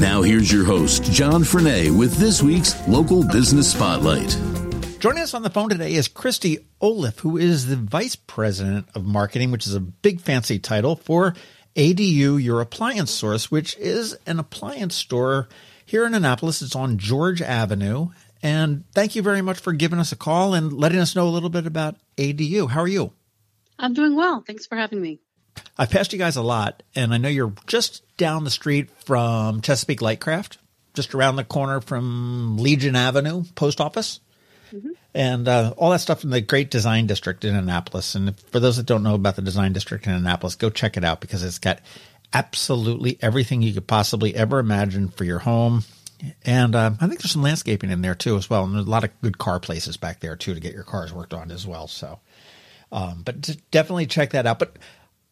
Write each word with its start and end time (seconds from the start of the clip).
Now, 0.00 0.22
here's 0.22 0.52
your 0.52 0.64
host, 0.64 1.02
John 1.10 1.42
Frenaye, 1.42 1.90
with 1.90 2.14
this 2.18 2.40
week's 2.40 2.86
Local 2.86 3.24
Business 3.24 3.72
Spotlight. 3.72 4.38
Joining 5.00 5.24
us 5.24 5.34
on 5.34 5.42
the 5.42 5.50
phone 5.50 5.70
today 5.70 5.94
is 5.94 6.06
Christy 6.06 6.58
Oliff, 6.80 7.18
who 7.18 7.36
is 7.36 7.66
the 7.66 7.74
Vice 7.74 8.14
President 8.14 8.86
of 8.94 9.04
Marketing, 9.04 9.50
which 9.50 9.66
is 9.66 9.74
a 9.74 9.80
big 9.80 10.20
fancy 10.20 10.60
title 10.60 10.94
for 10.94 11.34
ADU 11.74 12.40
Your 12.40 12.60
Appliance 12.60 13.10
Source, 13.10 13.50
which 13.50 13.76
is 13.76 14.16
an 14.24 14.38
appliance 14.38 14.94
store 14.94 15.48
here 15.84 16.06
in 16.06 16.14
Annapolis. 16.14 16.62
It's 16.62 16.76
on 16.76 16.98
George 16.98 17.42
Avenue. 17.42 18.10
And 18.40 18.84
thank 18.94 19.16
you 19.16 19.22
very 19.22 19.42
much 19.42 19.58
for 19.58 19.72
giving 19.72 19.98
us 19.98 20.12
a 20.12 20.16
call 20.16 20.54
and 20.54 20.72
letting 20.72 21.00
us 21.00 21.16
know 21.16 21.26
a 21.26 21.30
little 21.30 21.50
bit 21.50 21.66
about 21.66 21.96
ADU. 22.16 22.70
How 22.70 22.82
are 22.82 22.88
you? 22.88 23.12
I'm 23.80 23.94
doing 23.94 24.14
well. 24.14 24.44
Thanks 24.46 24.64
for 24.64 24.76
having 24.76 25.02
me. 25.02 25.18
I've 25.76 25.90
passed 25.90 26.12
you 26.12 26.18
guys 26.18 26.36
a 26.36 26.42
lot, 26.42 26.82
and 26.94 27.12
I 27.12 27.18
know 27.18 27.28
you're 27.28 27.52
just 27.66 28.02
down 28.16 28.44
the 28.44 28.50
street 28.50 28.90
from 29.04 29.60
Chesapeake 29.60 30.02
Light 30.02 30.20
Craft, 30.20 30.58
just 30.94 31.14
around 31.14 31.36
the 31.36 31.44
corner 31.44 31.80
from 31.80 32.58
Legion 32.58 32.96
Avenue 32.96 33.44
Post 33.54 33.80
Office, 33.80 34.20
mm-hmm. 34.72 34.90
and 35.14 35.48
uh, 35.48 35.74
all 35.76 35.90
that 35.90 36.00
stuff 36.00 36.24
in 36.24 36.30
the 36.30 36.40
Great 36.40 36.70
Design 36.70 37.06
District 37.06 37.44
in 37.44 37.54
Annapolis. 37.54 38.14
And 38.14 38.38
for 38.50 38.60
those 38.60 38.76
that 38.76 38.86
don't 38.86 39.02
know 39.02 39.14
about 39.14 39.36
the 39.36 39.42
Design 39.42 39.72
District 39.72 40.06
in 40.06 40.12
Annapolis, 40.12 40.56
go 40.56 40.70
check 40.70 40.96
it 40.96 41.04
out 41.04 41.20
because 41.20 41.42
it's 41.42 41.58
got 41.58 41.80
absolutely 42.32 43.18
everything 43.22 43.62
you 43.62 43.72
could 43.72 43.86
possibly 43.86 44.34
ever 44.34 44.58
imagine 44.58 45.08
for 45.08 45.24
your 45.24 45.38
home. 45.38 45.84
And 46.44 46.74
uh, 46.74 46.90
I 47.00 47.06
think 47.06 47.20
there's 47.20 47.32
some 47.32 47.42
landscaping 47.42 47.90
in 47.90 48.02
there 48.02 48.14
too, 48.14 48.36
as 48.36 48.50
well. 48.50 48.64
And 48.64 48.74
there's 48.74 48.86
a 48.86 48.90
lot 48.90 49.04
of 49.04 49.20
good 49.22 49.38
car 49.38 49.60
places 49.60 49.96
back 49.96 50.20
there 50.20 50.36
too 50.36 50.54
to 50.54 50.60
get 50.60 50.74
your 50.74 50.82
cars 50.82 51.12
worked 51.12 51.32
on 51.32 51.50
as 51.50 51.66
well. 51.66 51.86
So, 51.86 52.18
um, 52.90 53.22
but 53.24 53.56
definitely 53.70 54.06
check 54.06 54.30
that 54.30 54.46
out. 54.46 54.58
But 54.58 54.76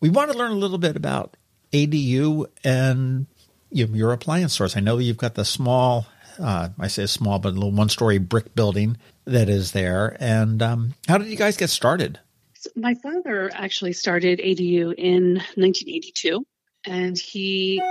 we 0.00 0.10
want 0.10 0.30
to 0.30 0.38
learn 0.38 0.52
a 0.52 0.56
little 0.56 0.78
bit 0.78 0.96
about 0.96 1.36
ADU 1.72 2.46
and 2.64 3.26
your 3.70 4.12
appliance 4.12 4.54
source. 4.54 4.76
I 4.76 4.80
know 4.80 4.98
you've 4.98 5.16
got 5.16 5.34
the 5.34 5.44
small, 5.44 6.06
uh, 6.38 6.70
I 6.78 6.88
say 6.88 7.06
small, 7.06 7.38
but 7.38 7.50
a 7.50 7.52
little 7.52 7.72
one 7.72 7.88
story 7.88 8.18
brick 8.18 8.54
building 8.54 8.96
that 9.24 9.48
is 9.48 9.72
there. 9.72 10.16
And 10.20 10.62
um, 10.62 10.94
how 11.08 11.18
did 11.18 11.28
you 11.28 11.36
guys 11.36 11.56
get 11.56 11.70
started? 11.70 12.20
So 12.54 12.70
my 12.76 12.94
father 12.94 13.50
actually 13.52 13.92
started 13.92 14.38
ADU 14.38 14.94
in 14.94 15.34
1982, 15.34 16.46
and 16.84 17.18
he 17.18 17.82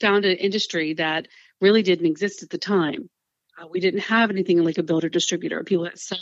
found 0.00 0.24
an 0.24 0.36
industry 0.36 0.94
that 0.94 1.28
really 1.60 1.82
didn't 1.82 2.06
exist 2.06 2.42
at 2.42 2.50
the 2.50 2.58
time. 2.58 3.10
Uh, 3.60 3.66
we 3.66 3.80
didn't 3.80 4.00
have 4.00 4.30
anything 4.30 4.62
like 4.62 4.78
a 4.78 4.82
builder 4.82 5.08
distributor, 5.08 5.64
people 5.64 5.84
that 5.84 5.98
sell 5.98 6.18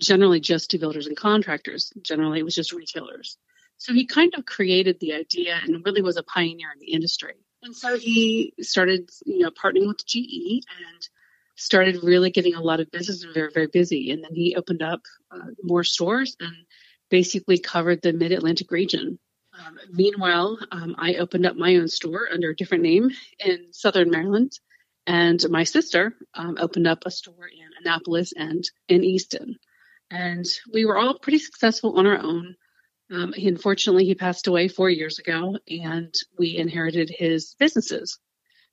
generally 0.00 0.40
just 0.40 0.70
to 0.70 0.78
builders 0.78 1.06
and 1.06 1.16
contractors. 1.16 1.92
Generally, 2.02 2.40
it 2.40 2.44
was 2.44 2.54
just 2.54 2.72
retailers. 2.72 3.38
So 3.82 3.92
he 3.92 4.06
kind 4.06 4.32
of 4.36 4.46
created 4.46 5.00
the 5.00 5.12
idea 5.12 5.58
and 5.60 5.84
really 5.84 6.02
was 6.02 6.16
a 6.16 6.22
pioneer 6.22 6.68
in 6.72 6.78
the 6.78 6.92
industry. 6.92 7.34
And 7.64 7.74
so 7.74 7.98
he 7.98 8.54
started, 8.60 9.10
you 9.26 9.40
know, 9.40 9.50
partnering 9.50 9.88
with 9.88 10.06
GE 10.06 10.62
and 10.86 11.08
started 11.56 11.98
really 12.04 12.30
getting 12.30 12.54
a 12.54 12.60
lot 12.60 12.78
of 12.78 12.92
business 12.92 13.24
and 13.24 13.34
very, 13.34 13.50
very 13.52 13.66
busy. 13.66 14.12
And 14.12 14.22
then 14.22 14.36
he 14.36 14.54
opened 14.54 14.84
up 14.84 15.00
uh, 15.32 15.50
more 15.64 15.82
stores 15.82 16.36
and 16.38 16.54
basically 17.10 17.58
covered 17.58 18.02
the 18.02 18.12
mid 18.12 18.30
Atlantic 18.30 18.70
region. 18.70 19.18
Um, 19.58 19.76
meanwhile, 19.90 20.58
um, 20.70 20.94
I 20.96 21.14
opened 21.14 21.44
up 21.44 21.56
my 21.56 21.74
own 21.74 21.88
store 21.88 22.28
under 22.32 22.50
a 22.50 22.56
different 22.56 22.84
name 22.84 23.10
in 23.44 23.72
Southern 23.72 24.10
Maryland. 24.10 24.52
And 25.08 25.44
my 25.50 25.64
sister 25.64 26.14
um, 26.34 26.56
opened 26.60 26.86
up 26.86 27.02
a 27.04 27.10
store 27.10 27.48
in 27.48 27.68
Annapolis 27.80 28.32
and 28.36 28.62
in 28.86 29.02
Easton. 29.02 29.56
And 30.08 30.46
we 30.72 30.84
were 30.84 30.98
all 30.98 31.18
pretty 31.18 31.40
successful 31.40 31.98
on 31.98 32.06
our 32.06 32.18
own. 32.18 32.54
Um, 33.12 33.34
he, 33.34 33.46
unfortunately, 33.48 34.06
he 34.06 34.14
passed 34.14 34.46
away 34.46 34.68
four 34.68 34.88
years 34.88 35.18
ago, 35.18 35.58
and 35.68 36.14
we 36.38 36.56
inherited 36.56 37.10
his 37.10 37.54
businesses. 37.58 38.18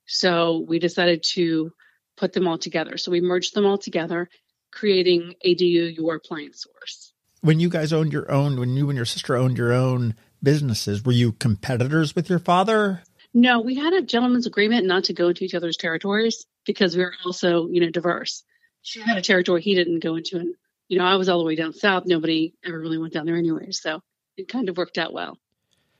So 0.05 0.65
we 0.65 0.79
decided 0.79 1.23
to 1.33 1.71
put 2.15 2.31
them 2.31 2.47
all 2.47 2.57
together. 2.57 2.97
So 2.97 3.11
we 3.11 3.19
merged 3.19 3.53
them 3.53 3.65
all 3.65 3.77
together, 3.77 4.29
creating 4.71 5.35
ADU 5.45 5.95
Your 5.95 6.15
Appliance 6.15 6.63
Source. 6.63 7.13
When 7.41 7.59
you 7.59 7.69
guys 7.69 7.91
owned 7.91 8.13
your 8.13 8.31
own, 8.31 8.59
when 8.59 8.75
you 8.75 8.89
and 8.89 8.95
your 8.95 9.05
sister 9.05 9.35
owned 9.35 9.57
your 9.57 9.73
own 9.73 10.15
businesses, 10.41 11.03
were 11.03 11.11
you 11.11 11.33
competitors 11.33 12.15
with 12.15 12.29
your 12.29 12.39
father? 12.39 13.03
No, 13.33 13.59
we 13.59 13.75
had 13.75 13.93
a 13.93 14.01
gentleman's 14.01 14.47
agreement 14.47 14.85
not 14.85 15.05
to 15.05 15.13
go 15.13 15.27
into 15.27 15.43
each 15.43 15.53
other's 15.53 15.77
territories 15.77 16.45
because 16.65 16.95
we 16.95 17.03
were 17.03 17.13
also, 17.25 17.67
you 17.67 17.81
know, 17.81 17.89
diverse. 17.89 18.43
She 18.81 19.01
had 19.01 19.17
a 19.17 19.21
territory 19.21 19.61
he 19.61 19.75
didn't 19.75 19.99
go 19.99 20.15
into, 20.15 20.37
and 20.37 20.55
you 20.87 20.97
know, 20.97 21.05
I 21.05 21.15
was 21.17 21.29
all 21.29 21.39
the 21.39 21.45
way 21.45 21.55
down 21.55 21.73
south. 21.73 22.05
Nobody 22.05 22.53
ever 22.65 22.79
really 22.79 22.97
went 22.97 23.13
down 23.13 23.25
there 23.25 23.37
anyway. 23.37 23.71
So 23.71 24.01
it 24.39 24.47
kind 24.47 24.69
of 24.69 24.77
worked 24.77 24.97
out 24.97 25.13
well. 25.13 25.37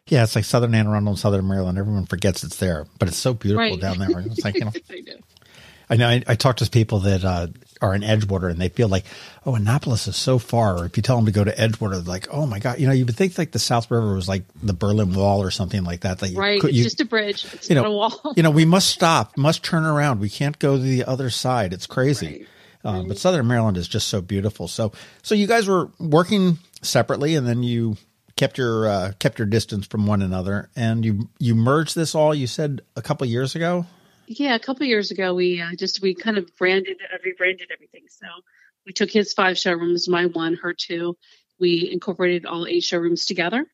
Yeah, 0.08 0.24
it's 0.24 0.36
like 0.36 0.46
Southern 0.46 0.74
Anne 0.74 0.88
Arundel 0.88 1.12
and 1.12 1.20
Southern 1.20 1.48
Maryland. 1.48 1.78
Everyone 1.78 2.06
forgets 2.06 2.44
it's 2.44 2.58
there, 2.58 2.88
but 2.98 3.08
it's 3.08 3.18
so 3.18 3.34
beautiful 3.34 3.78
right. 3.78 3.80
down 3.80 4.00
there. 4.00 4.20
It's 4.20 4.44
like 4.44 4.56
you 4.56 4.66
know. 4.66 4.72
I 5.92 5.96
know. 5.96 6.08
I. 6.08 6.24
I, 6.28 6.36
talk 6.36 6.58
to 6.58 6.70
people 6.70 7.00
that 7.00 7.24
uh, 7.24 7.48
are 7.82 7.96
in 7.96 8.02
Edgewater, 8.02 8.50
and 8.50 8.60
they 8.60 8.70
feel 8.70 8.88
like, 8.88 9.06
oh, 9.46 9.56
Annapolis 9.56 10.08
is 10.08 10.16
so 10.16 10.38
far. 10.38 10.78
Or 10.78 10.86
if 10.86 10.98
you 10.98 11.04
tell 11.04 11.16
them 11.16 11.26
to 11.26 11.32
go 11.32 11.44
to 11.44 11.52
Edgewater, 11.52 11.92
they're 11.92 12.02
like, 12.02 12.28
oh 12.32 12.46
my 12.46 12.60
god, 12.60 12.80
you 12.80 12.88
know, 12.88 12.94
you 12.94 13.06
would 13.06 13.16
think 13.16 13.38
like 13.38 13.52
the 13.52 13.60
South 13.60 13.90
River 13.92 14.14
was 14.16 14.28
like 14.28 14.44
the 14.62 14.74
Berlin 14.74 15.14
Wall 15.14 15.42
or 15.42 15.52
something 15.52 15.84
like 15.84 16.02
that. 16.02 16.20
That 16.20 16.30
you 16.30 16.40
right, 16.40 16.62
could, 16.62 16.72
it's 16.72 16.80
just 16.80 17.02
a 17.02 17.06
bridge. 17.06 17.46
It's 17.54 17.70
you 17.70 17.76
know, 17.76 17.86
a 17.86 17.92
wall. 17.92 18.34
you 18.36 18.44
know, 18.44 18.52
we 18.52 18.66
must 18.66 18.90
stop, 18.90 19.38
must 19.38 19.64
turn 19.64 19.86
around. 19.86 20.20
We 20.20 20.30
can't 20.30 20.58
go 20.58 20.76
to 20.76 20.82
the 20.82 21.06
other 21.06 21.30
side. 21.30 21.74
It's 21.74 21.88
crazy. 21.88 22.28
Right. 22.28 22.48
Uh, 22.84 23.04
but 23.04 23.18
Southern 23.18 23.48
Maryland 23.48 23.78
is 23.78 23.88
just 23.88 24.08
so 24.08 24.22
beautiful. 24.22 24.68
So, 24.68 24.94
so 25.22 25.36
you 25.36 25.48
guys 25.48 25.68
were 25.68 25.90
working 26.00 26.60
separately, 26.82 27.36
and 27.36 27.46
then 27.46 27.62
you 27.62 27.98
kept 28.40 28.58
your 28.58 28.88
uh, 28.88 29.12
kept 29.20 29.38
your 29.38 29.46
distance 29.46 29.86
from 29.86 30.08
one 30.08 30.22
another, 30.22 30.70
and 30.74 31.04
you 31.04 31.30
you 31.40 31.54
merged 31.54 31.94
this 31.94 32.16
all. 32.16 32.34
You 32.34 32.48
said 32.48 32.82
a 32.96 33.02
couple 33.02 33.28
years 33.28 33.54
ago. 33.54 33.86
Yeah, 34.28 34.56
a 34.56 34.60
couple 34.60 34.86
years 34.86 35.12
ago, 35.12 35.34
we 35.36 35.62
uh, 35.62 35.76
just 35.78 36.02
we 36.02 36.16
kind 36.16 36.38
of 36.38 36.56
branded 36.56 36.98
uh, 37.14 37.18
rebranded 37.24 37.70
everything. 37.74 38.06
So 38.08 38.28
we 38.86 38.94
took 38.94 39.12
his 39.12 39.34
five 39.34 39.58
showrooms, 39.58 40.08
my 40.08 40.28
one, 40.28 40.56
her 40.56 40.74
two. 40.74 41.18
We 41.60 41.90
incorporated 41.92 42.46
all 42.46 42.66
eight 42.66 42.84
showrooms 42.84 43.26
together. 43.26 43.66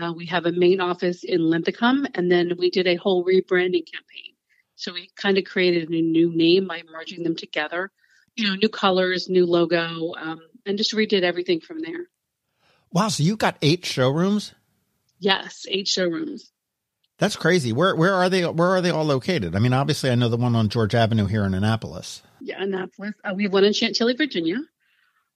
Uh, 0.00 0.14
we 0.14 0.26
have 0.26 0.46
a 0.46 0.52
main 0.52 0.80
office 0.80 1.22
in 1.22 1.50
Linthicum, 1.50 2.06
and 2.14 2.32
then 2.32 2.52
we 2.58 2.70
did 2.70 2.86
a 2.86 2.96
whole 2.96 3.22
rebranding 3.22 3.84
campaign. 3.84 4.32
So 4.76 4.94
we 4.94 5.10
kind 5.14 5.36
of 5.36 5.44
created 5.44 5.90
a 5.90 6.00
new 6.00 6.34
name 6.34 6.66
by 6.66 6.82
merging 6.90 7.22
them 7.22 7.36
together. 7.36 7.90
You 8.34 8.48
know, 8.48 8.54
new 8.54 8.68
colors, 8.70 9.28
new 9.28 9.44
logo, 9.44 10.14
um, 10.18 10.40
and 10.64 10.78
just 10.78 10.94
redid 10.94 11.22
everything 11.22 11.60
from 11.60 11.80
there. 11.80 12.06
Wow, 12.96 13.08
so 13.08 13.22
you've 13.22 13.36
got 13.36 13.58
eight 13.60 13.84
showrooms? 13.84 14.54
Yes, 15.18 15.66
eight 15.68 15.86
showrooms. 15.86 16.50
That's 17.18 17.36
crazy. 17.36 17.70
Where 17.74 17.94
where 17.94 18.14
are 18.14 18.30
they? 18.30 18.46
Where 18.46 18.70
are 18.70 18.80
they 18.80 18.88
all 18.88 19.04
located? 19.04 19.54
I 19.54 19.58
mean, 19.58 19.74
obviously, 19.74 20.08
I 20.08 20.14
know 20.14 20.30
the 20.30 20.38
one 20.38 20.56
on 20.56 20.70
George 20.70 20.94
Avenue 20.94 21.26
here 21.26 21.44
in 21.44 21.52
Annapolis. 21.52 22.22
Yeah, 22.40 22.62
Annapolis. 22.62 23.12
Uh, 23.22 23.34
we 23.34 23.42
have 23.42 23.52
one 23.52 23.64
in 23.64 23.74
Chantilly, 23.74 24.14
Virginia, 24.14 24.56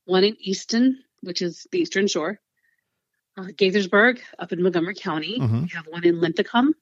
one 0.06 0.24
in 0.24 0.38
Easton, 0.40 1.04
which 1.20 1.42
is 1.42 1.66
the 1.70 1.80
Eastern 1.80 2.06
Shore, 2.06 2.40
uh, 3.36 3.42
Gaithersburg 3.42 4.20
up 4.38 4.52
in 4.52 4.62
Montgomery 4.62 4.94
County. 4.94 5.38
Mm-hmm. 5.38 5.64
We 5.64 5.68
have 5.74 5.84
one 5.86 6.04
in 6.06 6.18
Linthicum. 6.18 6.72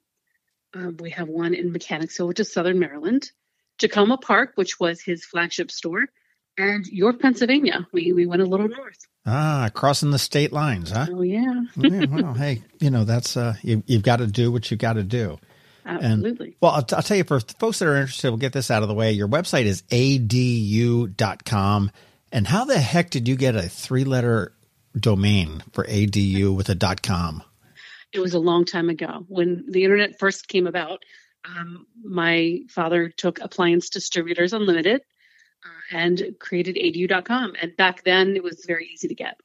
Uh, 0.72 0.92
we 1.00 1.10
have 1.10 1.26
one 1.26 1.54
in 1.54 1.72
Mechanicsville, 1.72 2.28
which 2.28 2.38
is 2.38 2.52
Southern 2.52 2.78
Maryland. 2.78 3.32
Takoma 3.80 4.20
Park, 4.20 4.52
which 4.54 4.78
was 4.78 5.00
his 5.00 5.24
flagship 5.24 5.72
store, 5.72 6.04
and 6.58 6.86
York, 6.86 7.20
Pennsylvania. 7.20 7.86
We 7.92 8.12
we 8.12 8.26
went 8.26 8.42
a 8.42 8.46
little 8.46 8.68
north. 8.68 8.98
Ah, 9.24 9.70
crossing 9.72 10.10
the 10.10 10.18
state 10.18 10.52
lines, 10.52 10.90
huh? 10.90 11.06
Oh 11.10 11.22
yeah. 11.22 11.62
yeah 11.76 12.06
well, 12.06 12.34
hey, 12.34 12.62
you 12.80 12.90
know 12.90 13.04
that's 13.04 13.36
uh, 13.36 13.54
you, 13.62 13.82
have 13.88 14.02
got 14.02 14.16
to 14.16 14.26
do 14.26 14.50
what 14.50 14.70
you've 14.70 14.80
got 14.80 14.94
to 14.94 15.02
do. 15.02 15.38
Absolutely. 15.86 16.46
And, 16.46 16.54
well, 16.60 16.72
I'll, 16.72 16.82
t- 16.82 16.96
I'll, 16.96 17.02
tell 17.02 17.16
you 17.16 17.24
for 17.24 17.40
folks 17.40 17.78
that 17.78 17.88
are 17.88 17.96
interested, 17.96 18.30
we'll 18.30 18.36
get 18.36 18.52
this 18.52 18.70
out 18.70 18.82
of 18.82 18.88
the 18.88 18.94
way. 18.94 19.12
Your 19.12 19.28
website 19.28 19.64
is 19.64 19.82
adu.com. 19.90 20.30
And 22.30 22.46
how 22.46 22.66
the 22.66 22.78
heck 22.78 23.08
did 23.08 23.26
you 23.26 23.36
get 23.36 23.56
a 23.56 23.62
three 23.62 24.04
letter 24.04 24.52
domain 24.94 25.62
for 25.72 25.84
adu 25.84 26.54
with 26.54 26.68
a 26.68 26.74
dot 26.74 27.02
com? 27.02 27.42
It 28.12 28.20
was 28.20 28.34
a 28.34 28.38
long 28.38 28.64
time 28.64 28.90
ago 28.90 29.24
when 29.28 29.64
the 29.68 29.84
internet 29.84 30.18
first 30.18 30.48
came 30.48 30.66
about. 30.66 31.02
Um, 31.44 31.86
my 32.02 32.60
father 32.68 33.08
took 33.08 33.40
Appliance 33.40 33.90
Distributors 33.90 34.52
Unlimited 34.52 35.02
and 35.90 36.36
created 36.38 36.76
adu.com. 36.76 37.54
And 37.60 37.76
back 37.76 38.04
then 38.04 38.36
it 38.36 38.42
was 38.42 38.64
very 38.66 38.88
easy 38.92 39.08
to 39.08 39.14
get. 39.14 39.40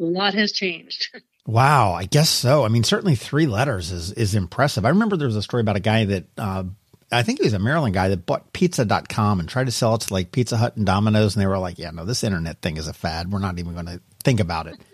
A 0.00 0.04
lot 0.04 0.34
has 0.34 0.52
changed. 0.52 1.08
Wow, 1.44 1.92
I 1.94 2.04
guess 2.04 2.30
so. 2.30 2.64
I 2.64 2.68
mean, 2.68 2.84
certainly 2.84 3.16
three 3.16 3.46
letters 3.46 3.90
is 3.90 4.12
is 4.12 4.36
impressive. 4.36 4.84
I 4.84 4.90
remember 4.90 5.16
there 5.16 5.26
was 5.26 5.34
a 5.34 5.42
story 5.42 5.60
about 5.60 5.74
a 5.74 5.80
guy 5.80 6.04
that 6.04 6.24
uh, 6.38 6.62
I 7.10 7.22
think 7.22 7.40
he 7.40 7.44
was 7.44 7.52
a 7.52 7.58
Maryland 7.58 7.94
guy 7.94 8.08
that 8.08 8.26
bought 8.26 8.52
pizza.com 8.52 9.40
and 9.40 9.48
tried 9.48 9.66
to 9.66 9.72
sell 9.72 9.94
it 9.96 10.02
to 10.02 10.14
like 10.14 10.32
Pizza 10.32 10.56
Hut 10.56 10.76
and 10.76 10.86
Domino's. 10.86 11.34
And 11.34 11.42
they 11.42 11.46
were 11.46 11.58
like, 11.58 11.78
yeah, 11.78 11.90
no, 11.90 12.04
this 12.04 12.24
internet 12.24 12.62
thing 12.62 12.76
is 12.78 12.88
a 12.88 12.92
fad. 12.92 13.30
We're 13.30 13.38
not 13.38 13.58
even 13.58 13.74
going 13.74 13.86
to 13.86 14.00
think 14.24 14.40
about 14.40 14.66
it. 14.66 14.80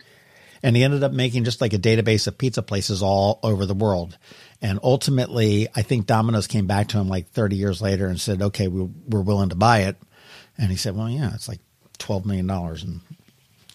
And 0.60 0.74
he 0.74 0.82
ended 0.82 1.04
up 1.04 1.12
making 1.12 1.44
just 1.44 1.60
like 1.60 1.72
a 1.72 1.78
database 1.78 2.26
of 2.26 2.36
pizza 2.36 2.62
places 2.62 3.00
all 3.00 3.38
over 3.44 3.64
the 3.64 3.74
world. 3.74 4.18
And 4.60 4.80
ultimately, 4.82 5.68
I 5.76 5.82
think 5.82 6.06
Domino's 6.06 6.48
came 6.48 6.66
back 6.66 6.88
to 6.88 6.98
him 6.98 7.08
like 7.08 7.28
30 7.28 7.54
years 7.54 7.80
later 7.80 8.08
and 8.08 8.20
said, 8.20 8.42
okay, 8.42 8.66
we, 8.66 8.82
we're 9.06 9.22
willing 9.22 9.50
to 9.50 9.54
buy 9.54 9.82
it. 9.82 9.96
And 10.58 10.70
he 10.70 10.76
said, 10.76 10.96
well, 10.96 11.08
yeah, 11.08 11.32
it's 11.34 11.48
like 11.48 11.60
$12 11.98 12.24
million. 12.24 12.50
And 12.50 13.00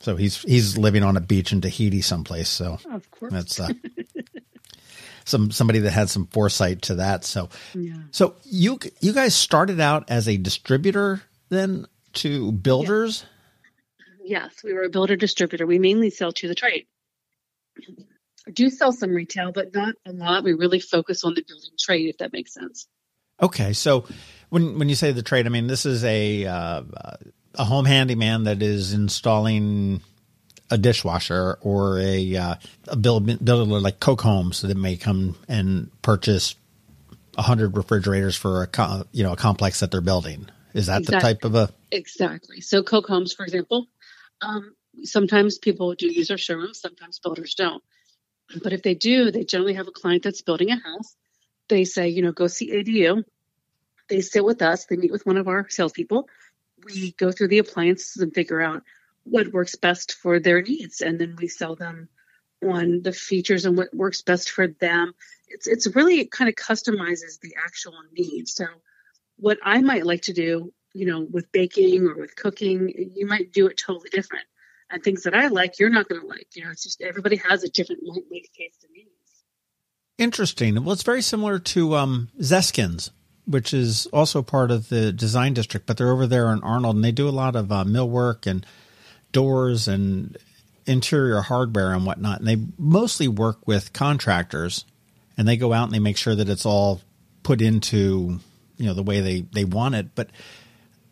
so 0.02 0.16
he's, 0.16 0.42
he's 0.42 0.78
living 0.78 1.04
on 1.04 1.16
a 1.18 1.22
beach 1.22 1.52
in 1.54 1.62
Tahiti 1.62 2.02
someplace. 2.02 2.50
So 2.50 2.78
of 2.92 3.10
course. 3.12 3.32
that's, 3.32 3.60
uh, 3.60 3.70
some 5.26 5.52
somebody 5.52 5.80
that 5.80 5.92
had 5.92 6.10
some 6.10 6.28
foresight 6.28 6.82
to 6.84 6.96
that. 6.96 7.24
So, 7.24 7.50
Yeah. 7.74 7.94
so 8.12 8.36
you 8.44 8.78
you 9.00 9.14
guys 9.14 9.34
started 9.34 9.80
out 9.80 10.10
as 10.10 10.28
a 10.28 10.36
distributor 10.36 11.22
then 11.50 11.86
to 12.16 12.52
builders. 12.52 13.26
Yes, 14.26 14.54
we 14.64 14.74
were 14.74 14.84
a 14.84 14.90
builder 14.90 15.16
distributor. 15.16 15.66
We 15.66 15.80
mainly 15.80 16.10
sell 16.10 16.32
to 16.34 16.48
the 16.50 16.56
trade. 16.56 16.88
Do 18.52 18.70
sell 18.70 18.92
some 18.92 19.12
retail, 19.12 19.52
but 19.54 19.74
not 19.74 19.96
a 20.06 20.12
lot. 20.12 20.44
We 20.44 20.54
really 20.54 20.80
focus 20.80 21.24
on 21.24 21.34
the 21.36 21.44
building 21.48 21.72
trade, 21.80 22.10
if 22.10 22.18
that 22.18 22.34
makes 22.34 22.54
sense. 22.54 22.88
Okay, 23.42 23.74
so 23.74 24.06
when 24.54 24.78
when 24.78 24.88
you 24.88 24.94
say 24.94 25.12
the 25.12 25.24
trade, 25.24 25.48
I 25.48 25.50
mean 25.50 25.66
this 25.66 25.86
is 25.86 26.04
a 26.04 26.46
uh, 26.46 26.84
a 27.56 27.64
home 27.64 27.86
handyman 27.86 28.44
that 28.44 28.62
is 28.62 28.94
installing 28.94 30.02
a 30.70 30.78
dishwasher 30.78 31.58
or 31.62 31.98
a 32.00 32.36
uh, 32.36 32.56
a 32.88 32.96
build, 32.96 33.44
builder 33.44 33.80
like 33.80 34.00
Coke 34.00 34.22
Homes 34.22 34.62
that 34.62 34.78
may 34.78 34.96
come 34.96 35.36
and 35.48 35.90
purchase 36.04 36.56
hundred 37.36 37.76
refrigerators 37.76 38.36
for 38.36 38.62
a 38.62 38.68
co- 38.68 39.06
you 39.12 39.24
know 39.24 39.34
a 39.34 39.36
complex 39.36 39.80
that 39.80 39.90
they're 39.90 40.02
building. 40.02 40.48
Is 40.76 40.86
that 40.86 41.04
the 41.04 41.14
type 41.14 41.44
of 41.46 41.56
a 41.56 41.70
Exactly. 41.92 42.62
So 42.62 42.84
Coke 42.84 43.08
Homes, 43.08 43.34
for 43.34 43.44
example, 43.44 43.88
um, 44.42 44.76
sometimes 45.04 45.58
people 45.58 45.96
do 45.96 46.08
use 46.08 46.30
our 46.30 46.38
showrooms, 46.38 46.80
sometimes 46.80 47.18
builders 47.18 47.56
don't. 47.56 47.84
But 48.62 48.74
if 48.74 48.84
they 48.84 48.94
do, 48.94 49.32
they 49.32 49.46
generally 49.46 49.74
have 49.74 49.88
a 49.88 49.92
client 49.92 50.22
that's 50.22 50.44
building 50.44 50.70
a 50.70 50.76
house. 50.76 51.16
They 51.70 51.86
say, 51.86 52.10
you 52.10 52.22
know, 52.22 52.32
go 52.32 52.46
see 52.46 52.72
ADU. 52.72 53.24
They 54.10 54.22
sit 54.22 54.44
with 54.44 54.62
us. 54.62 54.86
They 54.86 54.98
meet 54.98 55.12
with 55.12 55.26
one 55.26 55.38
of 55.38 55.48
our 55.48 55.68
salespeople. 55.70 56.28
We 56.86 57.14
go 57.14 57.32
through 57.32 57.48
the 57.50 57.60
appliances 57.60 58.22
and 58.22 58.34
figure 58.34 58.62
out 58.62 58.84
what 59.24 59.54
works 59.54 59.76
best 59.76 60.14
for 60.14 60.40
their 60.40 60.62
needs, 60.62 61.02
and 61.02 61.20
then 61.20 61.36
we 61.38 61.48
sell 61.48 61.76
them 61.76 62.10
on 62.64 63.02
the 63.02 63.14
features 63.14 63.66
and 63.66 63.78
what 63.78 63.94
works 63.94 64.22
best 64.22 64.50
for 64.50 64.68
them. 64.68 65.14
It's 65.48 65.68
it's 65.68 65.96
really 65.96 66.20
it 66.20 66.32
kind 66.32 66.50
of 66.50 66.56
customizes 66.56 67.40
the 67.42 67.56
actual 67.64 67.94
needs. 68.12 68.54
So 68.54 68.66
what 69.38 69.58
I 69.64 69.82
might 69.82 70.06
like 70.06 70.24
to 70.24 70.34
do, 70.34 70.74
you 70.94 71.06
know, 71.06 71.22
with 71.22 71.52
baking 71.52 72.06
or 72.06 72.16
with 72.20 72.36
cooking, 72.36 73.12
you 73.16 73.26
might 73.26 73.52
do 73.52 73.68
it 73.68 73.78
totally 73.78 74.10
different. 74.10 74.46
And 74.90 75.02
things 75.02 75.24
that 75.24 75.34
I 75.34 75.48
like, 75.48 75.80
you're 75.80 75.90
not 75.90 76.08
going 76.08 76.22
to 76.22 76.28
like. 76.28 76.48
You 76.54 76.66
know, 76.66 76.72
it's 76.72 76.84
just 76.84 77.02
everybody 77.02 77.38
has 77.38 77.64
a 77.64 77.70
different 77.70 78.02
like 78.04 78.50
taste 78.56 78.84
and 78.84 78.94
needs. 78.94 79.10
Interesting. 80.18 80.84
Well, 80.84 80.94
it's 80.94 81.04
very 81.04 81.22
similar 81.22 81.58
to 81.60 81.96
um, 81.96 82.30
Zeskind's, 82.40 83.12
which 83.46 83.74
is 83.74 84.06
also 84.08 84.42
part 84.42 84.72
of 84.72 84.90
the 84.90 85.12
design 85.12 85.54
district, 85.54 85.86
but 85.86 85.98
they're 85.98 86.12
over 86.12 86.28
there 86.28 86.52
in 86.52 86.64
Arnold, 86.64 86.96
and 86.96 87.04
they 87.04 87.12
do 87.12 87.28
a 87.28 87.32
lot 87.32 87.56
of 87.56 87.72
uh, 87.72 87.84
millwork 87.84 88.48
and 88.48 88.66
doors 89.32 89.88
and 89.88 90.38
interior 90.86 91.42
hardware 91.42 91.94
and 91.94 92.06
whatnot. 92.06 92.40
And 92.40 92.48
they 92.48 92.58
mostly 92.78 93.28
work 93.28 93.68
with 93.68 93.94
contractors, 93.94 94.86
and 95.38 95.48
they 95.48 95.58
go 95.58 95.74
out 95.74 95.86
and 95.86 95.94
they 95.94 96.00
make 96.00 96.18
sure 96.18 96.36
that 96.36 96.50
it's 96.50 96.66
all 96.66 97.02
put 97.42 97.62
into 97.62 98.40
you 98.78 98.86
know 98.86 98.94
the 98.94 99.04
way 99.04 99.22
they 99.22 99.42
they 99.42 99.66
want 99.66 99.96
it. 99.96 100.16
But 100.16 100.30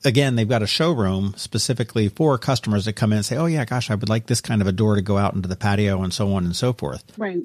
again, 0.03 0.35
they've 0.35 0.47
got 0.47 0.63
a 0.63 0.67
showroom 0.67 1.33
specifically 1.37 2.09
for 2.09 2.37
customers 2.37 2.85
that 2.85 2.93
come 2.93 3.11
in 3.11 3.17
and 3.17 3.25
say, 3.25 3.37
"Oh 3.37 3.45
yeah, 3.45 3.65
gosh, 3.65 3.91
I 3.91 3.95
would 3.95 4.09
like 4.09 4.27
this 4.27 4.41
kind 4.41 4.61
of 4.61 4.67
a 4.67 4.71
door 4.71 4.95
to 4.95 5.01
go 5.01 5.17
out 5.17 5.33
into 5.33 5.49
the 5.49 5.55
patio 5.55 6.01
and 6.01 6.13
so 6.13 6.33
on 6.33 6.45
and 6.45 6.55
so 6.55 6.73
forth." 6.73 7.03
Right. 7.17 7.39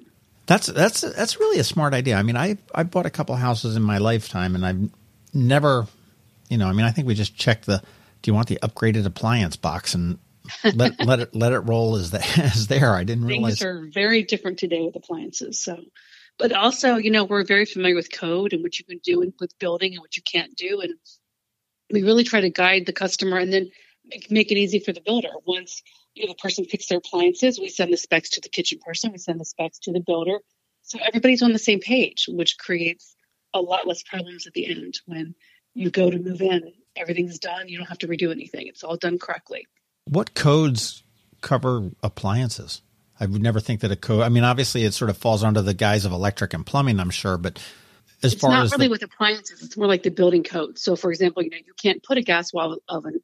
That's 0.47 0.69
that's 0.69 1.01
that's 1.01 1.41
really 1.41 1.59
a 1.59 1.65
smart 1.65 1.93
idea. 1.93 2.17
I 2.17 2.23
mean, 2.23 2.37
I 2.37 2.57
I 2.75 2.85
bought 2.85 3.07
a 3.07 3.11
couple 3.11 3.35
houses 3.35 3.77
in 3.77 3.83
my 3.83 3.99
lifetime, 3.99 4.55
and 4.55 4.65
I've 4.65 4.91
never, 5.35 5.87
you 6.49 6.57
know, 6.57 6.69
I 6.69 6.73
mean, 6.73 6.87
I 6.87 6.93
think 6.93 7.07
we 7.07 7.15
just 7.15 7.37
checked 7.37 7.67
the. 7.67 7.83
Do 8.23 8.31
you 8.31 8.35
want 8.35 8.49
the 8.49 8.59
upgraded 8.63 9.07
appliance 9.07 9.57
box 9.57 9.95
and 9.95 10.19
let 10.75 11.01
let 11.05 11.21
it 11.21 11.35
let 11.35 11.53
it 11.53 11.61
roll 11.61 11.97
as 11.97 12.13
that 12.13 12.39
as 12.55 12.69
there? 12.69 12.95
I 12.95 13.03
didn't 13.03 13.25
realize. 13.25 13.59
Things 13.59 13.63
are 13.65 13.89
very 13.93 14.23
different 14.23 14.59
today 14.59 14.83
with 14.83 14.95
appliances. 14.95 15.61
So, 15.61 15.79
but 16.39 16.53
also, 16.53 16.97
you 16.97 17.11
know, 17.11 17.25
we're 17.25 17.45
very 17.45 17.65
familiar 17.65 17.97
with 17.97 18.13
code 18.13 18.53
and 18.53 18.63
what 18.63 18.79
you 18.79 18.85
can 18.85 18.99
do 19.03 19.19
with 19.19 19.59
building 19.59 19.95
and 19.95 20.01
what 20.01 20.17
you 20.17 20.23
can't 20.23 20.55
do, 20.57 20.81
and 20.81 20.95
we 21.91 22.05
really 22.05 22.25
try 22.25 22.41
to 22.41 22.51
guide 22.51 22.87
the 22.87 22.93
customer 22.93 23.39
and 23.39 23.53
then 23.53 23.71
make, 24.05 24.31
make 24.31 24.53
it 24.53 24.59
easy 24.59 24.79
for 24.79 24.93
the 24.93 25.01
builder. 25.01 25.31
Once 25.45 25.83
you 26.17 26.27
know 26.27 26.33
the 26.33 26.43
person 26.43 26.65
picks 26.65 26.87
their 26.87 26.99
appliances, 26.99 27.61
we 27.61 27.69
send 27.69 27.93
the 27.93 27.97
specs 27.97 28.31
to 28.31 28.41
the 28.41 28.49
kitchen 28.49 28.79
person, 28.85 29.13
we 29.13 29.19
send 29.19 29.41
the 29.41 29.45
specs 29.45 29.79
to 29.81 29.93
the 29.93 30.01
builder, 30.01 30.39
so 30.83 30.99
everybody's 31.05 31.43
on 31.43 31.53
the 31.53 31.59
same 31.59 31.81
page, 31.81 32.27
which 32.29 32.59
creates 32.59 33.17
a 33.53 33.61
lot 33.61 33.87
less 33.87 34.03
problems 34.03 34.47
at 34.47 34.53
the 34.53 34.71
end 34.71 35.01
when 35.07 35.35
you 35.75 35.91
go 35.91 36.11
to 36.11 36.19
move 36.19 36.41
in. 36.41 36.73
Everything's 36.97 37.39
done. 37.39 37.69
You 37.69 37.79
don't 37.79 37.89
have 37.89 37.99
to 37.99 38.09
redo 38.09 38.31
anything. 38.31 38.69
It's 38.69 38.83
all 38.83 38.97
done 38.97 39.19
correctly. 39.19 39.67
What 40.07 40.35
codes 40.35 41.03
cover 41.41 41.91
appliances? 42.03 42.83
I 43.19 43.27
would 43.27 43.43
never 43.43 43.61
think 43.61 43.81
that 43.81 43.91
a 43.91 43.97
code. 43.97 44.23
I 44.23 44.29
mean, 44.29 44.45
obviously, 44.45 44.85
it 44.85 44.95
sort 44.95 45.11
of 45.11 45.17
falls 45.17 45.43
under 45.43 45.63
the 45.63 45.75
guise 45.75 46.05
of 46.05 46.13
electric 46.13 46.55
and 46.55 46.65
plumbing. 46.65 47.01
I'm 47.01 47.11
sure, 47.11 47.37
but 47.37 47.59
as 48.23 48.33
it's 48.33 48.41
far 48.41 48.51
not 48.51 48.65
as 48.65 48.73
really 48.73 48.87
the, 48.87 48.91
with 48.93 49.03
appliances. 49.03 49.63
It's 49.63 49.77
more 49.77 49.87
like 49.87 50.03
the 50.03 50.11
building 50.11 50.45
code. 50.45 50.79
So, 50.79 50.97
for 50.97 51.11
example, 51.11 51.43
you 51.43 51.51
know, 51.51 51.57
you 51.57 51.75
can't 51.81 52.03
put 52.03 52.19
a 52.19 52.23
gas 52.23 52.53
wall 52.53 52.79
oven 52.89 53.21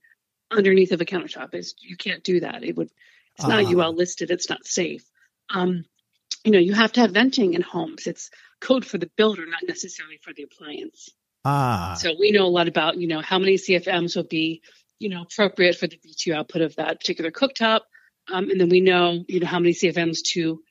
underneath 0.56 0.92
of 0.92 1.00
a 1.00 1.04
countertop. 1.04 1.54
is 1.54 1.74
you 1.80 1.96
can't 1.96 2.22
do 2.24 2.40
that. 2.40 2.62
It 2.64 2.76
would. 2.76 2.90
It's 3.36 3.46
not 3.46 3.64
Ah. 3.64 3.70
UL 3.70 3.94
listed. 3.94 4.30
It's 4.30 4.50
not 4.50 4.66
safe. 4.66 5.04
Um, 5.50 5.84
you 6.44 6.52
know, 6.52 6.58
you 6.58 6.74
have 6.74 6.92
to 6.92 7.00
have 7.00 7.12
venting 7.12 7.54
in 7.54 7.62
homes. 7.62 8.06
It's 8.06 8.30
code 8.60 8.84
for 8.84 8.98
the 8.98 9.10
builder, 9.16 9.46
not 9.46 9.62
necessarily 9.66 10.18
for 10.22 10.32
the 10.34 10.42
appliance. 10.42 11.10
ah, 11.44 11.94
So 11.98 12.14
we 12.18 12.30
know 12.30 12.44
a 12.46 12.54
lot 12.58 12.68
about 12.68 12.96
you 12.98 13.08
know 13.08 13.20
how 13.20 13.38
many 13.38 13.56
CFMs 13.56 14.16
would 14.16 14.28
be 14.28 14.62
you 14.98 15.08
know 15.08 15.22
appropriate 15.22 15.76
for 15.76 15.86
the 15.86 15.96
BTU 15.98 16.34
output 16.34 16.62
of 16.62 16.76
that 16.76 17.00
particular 17.00 17.30
cooktop, 17.30 17.80
um, 18.32 18.50
and 18.50 18.60
then 18.60 18.68
we 18.68 18.80
know 18.80 19.24
you 19.28 19.40
know 19.40 19.46
how 19.46 19.58
many 19.58 19.72
CFMs 19.74 20.22
to 20.32 20.62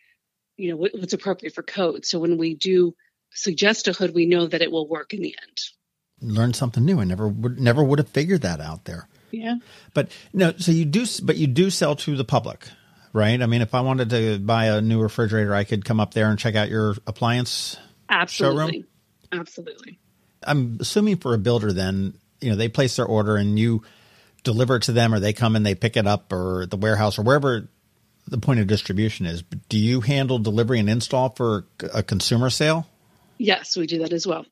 you 0.57 0.69
know 0.69 0.77
what, 0.77 0.91
what's 0.93 1.13
appropriate 1.13 1.55
for 1.55 1.63
code. 1.63 2.05
So 2.05 2.19
when 2.19 2.37
we 2.37 2.53
do 2.55 2.95
suggest 3.31 3.87
a 3.87 3.93
hood, 3.93 4.13
we 4.13 4.25
know 4.25 4.45
that 4.47 4.61
it 4.61 4.71
will 4.71 4.87
work 4.87 5.13
in 5.13 5.21
the 5.21 5.35
end. 5.41 5.57
Learn 6.21 6.53
something 6.53 6.85
new. 6.85 6.99
I 6.99 7.03
never 7.05 7.27
would 7.27 7.59
never 7.59 7.83
would 7.83 7.99
have 7.99 8.09
figured 8.09 8.41
that 8.43 8.61
out 8.61 8.85
there. 8.85 9.07
Yeah. 9.31 9.55
But 9.93 10.11
no, 10.33 10.53
so 10.57 10.71
you 10.71 10.85
do, 10.85 11.05
but 11.23 11.37
you 11.37 11.47
do 11.47 11.69
sell 11.69 11.95
to 11.97 12.15
the 12.15 12.25
public, 12.25 12.67
right? 13.13 13.41
I 13.41 13.45
mean, 13.45 13.61
if 13.61 13.73
I 13.73 13.81
wanted 13.81 14.09
to 14.11 14.39
buy 14.39 14.65
a 14.65 14.81
new 14.81 15.01
refrigerator, 15.01 15.53
I 15.53 15.63
could 15.63 15.85
come 15.85 15.99
up 15.99 16.13
there 16.13 16.29
and 16.29 16.37
check 16.37 16.55
out 16.55 16.69
your 16.69 16.95
appliance. 17.07 17.77
Absolutely. 18.09 18.85
Absolutely. 19.31 19.99
I'm 20.43 20.77
assuming 20.81 21.17
for 21.17 21.33
a 21.33 21.37
builder, 21.37 21.71
then 21.71 22.15
you 22.41 22.49
know 22.49 22.55
they 22.55 22.67
place 22.67 22.95
their 22.97 23.05
order 23.05 23.37
and 23.37 23.57
you 23.57 23.83
deliver 24.43 24.77
it 24.77 24.83
to 24.83 24.91
them, 24.91 25.13
or 25.13 25.19
they 25.19 25.33
come 25.33 25.55
and 25.55 25.65
they 25.65 25.75
pick 25.75 25.95
it 25.95 26.07
up, 26.07 26.33
or 26.33 26.65
the 26.65 26.77
warehouse, 26.77 27.19
or 27.19 27.21
wherever 27.21 27.69
the 28.27 28.37
point 28.37 28.59
of 28.59 28.67
distribution 28.67 29.25
is. 29.25 29.41
But 29.41 29.69
do 29.69 29.77
you 29.77 30.01
handle 30.01 30.39
delivery 30.39 30.79
and 30.79 30.89
install 30.89 31.29
for 31.29 31.65
a 31.93 32.03
consumer 32.03 32.49
sale? 32.49 32.87
Yes, 33.37 33.77
we 33.77 33.87
do 33.87 33.99
that 33.99 34.13
as 34.13 34.27
well. 34.27 34.45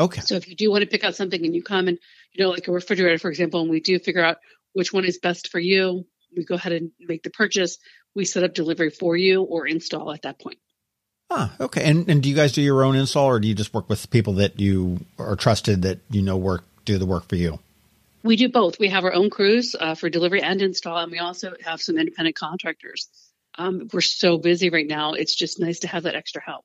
Okay, 0.00 0.20
So 0.22 0.34
if 0.36 0.48
you 0.48 0.56
do 0.56 0.70
want 0.70 0.82
to 0.82 0.88
pick 0.88 1.04
out 1.04 1.14
something 1.14 1.44
and 1.44 1.54
you 1.54 1.62
come 1.62 1.86
and 1.88 1.98
you 2.32 2.42
know 2.42 2.50
like 2.50 2.66
a 2.68 2.72
refrigerator, 2.72 3.18
for 3.18 3.30
example, 3.30 3.60
and 3.60 3.70
we 3.70 3.80
do 3.80 3.98
figure 3.98 4.24
out 4.24 4.38
which 4.72 4.92
one 4.92 5.04
is 5.04 5.18
best 5.18 5.48
for 5.48 5.58
you, 5.58 6.06
we 6.36 6.44
go 6.44 6.54
ahead 6.54 6.72
and 6.72 6.90
make 7.00 7.22
the 7.22 7.30
purchase. 7.30 7.78
We 8.14 8.24
set 8.24 8.44
up 8.44 8.54
delivery 8.54 8.90
for 8.90 9.16
you 9.16 9.42
or 9.42 9.66
install 9.66 10.12
at 10.12 10.22
that 10.22 10.40
point. 10.40 10.58
ah, 11.30 11.54
okay. 11.60 11.84
And 11.84 12.08
and 12.08 12.22
do 12.22 12.28
you 12.28 12.34
guys 12.34 12.52
do 12.52 12.62
your 12.62 12.84
own 12.84 12.96
install, 12.96 13.26
or 13.26 13.40
do 13.40 13.48
you 13.48 13.54
just 13.54 13.74
work 13.74 13.88
with 13.88 14.10
people 14.10 14.34
that 14.34 14.60
you 14.60 15.04
are 15.18 15.36
trusted 15.36 15.82
that 15.82 16.00
you 16.10 16.22
know 16.22 16.36
work 16.36 16.64
do 16.84 16.98
the 16.98 17.06
work 17.06 17.28
for 17.28 17.36
you? 17.36 17.58
We 18.22 18.36
do 18.36 18.48
both. 18.48 18.78
We 18.78 18.88
have 18.88 19.04
our 19.04 19.12
own 19.12 19.30
crews 19.30 19.74
uh, 19.78 19.94
for 19.94 20.08
delivery 20.08 20.42
and 20.42 20.60
install, 20.62 20.98
and 20.98 21.10
we 21.10 21.18
also 21.18 21.54
have 21.64 21.82
some 21.82 21.98
independent 21.98 22.36
contractors. 22.36 23.08
Um, 23.58 23.88
we're 23.92 24.00
so 24.00 24.38
busy 24.38 24.70
right 24.70 24.86
now; 24.86 25.12
it's 25.12 25.34
just 25.34 25.60
nice 25.60 25.80
to 25.80 25.88
have 25.88 26.04
that 26.04 26.14
extra 26.14 26.42
help. 26.42 26.64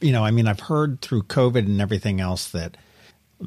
You 0.00 0.12
know, 0.12 0.24
I 0.24 0.30
mean, 0.30 0.46
I've 0.46 0.60
heard 0.60 1.00
through 1.00 1.24
COVID 1.24 1.66
and 1.66 1.80
everything 1.80 2.20
else 2.20 2.50
that 2.50 2.76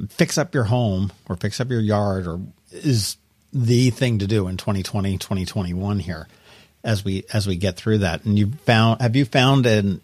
fix 0.10 0.38
up 0.38 0.54
your 0.54 0.66
home 0.66 1.12
or 1.28 1.36
fix 1.36 1.60
up 1.60 1.70
your 1.70 1.82
yard 1.82 2.28
or 2.28 2.40
is 2.72 3.18
the 3.54 3.90
thing 3.90 4.20
to 4.20 4.28
do 4.28 4.48
in 4.48 4.58
2020, 4.58 5.18
2021 5.18 6.00
here 6.00 6.28
as 6.84 7.04
we, 7.04 7.26
as 7.34 7.48
we 7.48 7.56
get 7.56 7.78
through 7.78 8.00
that. 8.00 8.26
And 8.26 8.38
you 8.38 8.52
found, 8.66 9.02
have 9.02 9.16
you 9.16 9.26
found 9.26 9.66
an, 9.66 10.02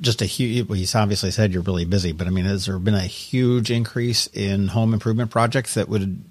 just 0.00 0.22
a 0.22 0.26
huge, 0.26 0.68
well, 0.68 0.78
you 0.78 0.86
obviously 0.94 1.30
said 1.30 1.52
you're 1.52 1.62
really 1.62 1.84
busy, 1.84 2.12
but 2.12 2.26
I 2.26 2.30
mean, 2.30 2.44
has 2.44 2.66
there 2.66 2.78
been 2.78 2.94
a 2.94 3.00
huge 3.00 3.70
increase 3.70 4.28
in 4.28 4.68
home 4.68 4.94
improvement 4.94 5.30
projects 5.30 5.74
that 5.74 5.88
would, 5.88 6.22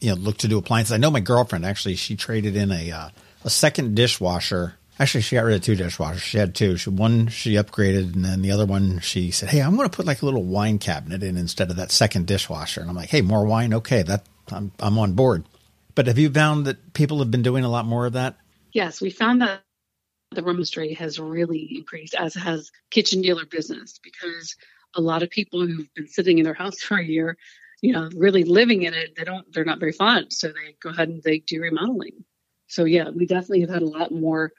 you 0.00 0.10
know, 0.10 0.16
look 0.16 0.38
to 0.38 0.48
do 0.48 0.58
appliances? 0.58 0.92
I 0.92 0.96
know 0.96 1.10
my 1.10 1.20
girlfriend 1.20 1.64
actually, 1.64 1.96
she 1.96 2.16
traded 2.16 2.56
in 2.56 2.72
a, 2.72 2.90
uh, 2.90 3.08
a 3.44 3.50
second 3.50 3.94
dishwasher 3.94 4.77
Actually, 5.00 5.20
she 5.20 5.36
got 5.36 5.44
rid 5.44 5.54
of 5.54 5.62
two 5.62 5.76
dishwashers. 5.76 6.18
She 6.18 6.38
had 6.38 6.54
two. 6.54 6.76
She, 6.76 6.90
one 6.90 7.28
she 7.28 7.54
upgraded, 7.54 8.14
and 8.14 8.24
then 8.24 8.42
the 8.42 8.50
other 8.50 8.66
one 8.66 8.98
she 9.00 9.30
said, 9.30 9.48
"Hey, 9.48 9.60
I'm 9.60 9.76
going 9.76 9.88
to 9.88 9.96
put 9.96 10.06
like 10.06 10.22
a 10.22 10.24
little 10.24 10.42
wine 10.42 10.78
cabinet 10.78 11.22
in 11.22 11.36
instead 11.36 11.70
of 11.70 11.76
that 11.76 11.92
second 11.92 12.26
dishwasher." 12.26 12.80
And 12.80 12.90
I'm 12.90 12.96
like, 12.96 13.10
"Hey, 13.10 13.22
more 13.22 13.46
wine? 13.46 13.72
Okay, 13.74 14.02
that 14.02 14.26
I'm 14.50 14.72
I'm 14.80 14.98
on 14.98 15.12
board." 15.12 15.44
But 15.94 16.06
have 16.06 16.18
you 16.18 16.30
found 16.30 16.66
that 16.66 16.92
people 16.92 17.18
have 17.18 17.30
been 17.30 17.42
doing 17.42 17.64
a 17.64 17.68
lot 17.68 17.84
more 17.84 18.06
of 18.06 18.12
that? 18.14 18.36
Yes, 18.72 19.00
we 19.00 19.10
found 19.10 19.42
that 19.42 19.62
the 20.30 20.46
industry 20.46 20.94
has 20.94 21.18
really 21.18 21.76
increased, 21.76 22.14
as 22.14 22.34
has 22.34 22.70
kitchen 22.90 23.22
dealer 23.22 23.46
business, 23.46 23.98
because 24.02 24.56
a 24.94 25.00
lot 25.00 25.22
of 25.22 25.30
people 25.30 25.66
who've 25.66 25.92
been 25.94 26.08
sitting 26.08 26.38
in 26.38 26.44
their 26.44 26.54
house 26.54 26.80
for 26.82 26.98
a 26.98 27.04
year, 27.04 27.36
you 27.80 27.92
know, 27.92 28.10
really 28.14 28.44
living 28.44 28.82
in 28.82 28.94
it, 28.94 29.16
they 29.16 29.24
don't, 29.24 29.52
they're 29.52 29.64
not 29.64 29.80
very 29.80 29.92
fond. 29.92 30.32
So 30.32 30.48
they 30.48 30.76
go 30.82 30.90
ahead 30.90 31.08
and 31.08 31.22
they 31.22 31.38
do 31.38 31.60
remodeling. 31.60 32.24
So 32.66 32.84
yeah, 32.84 33.10
we 33.10 33.26
definitely 33.26 33.60
have 33.62 33.70
had 33.70 33.82
a 33.82 33.86
lot 33.88 34.12
more, 34.12 34.52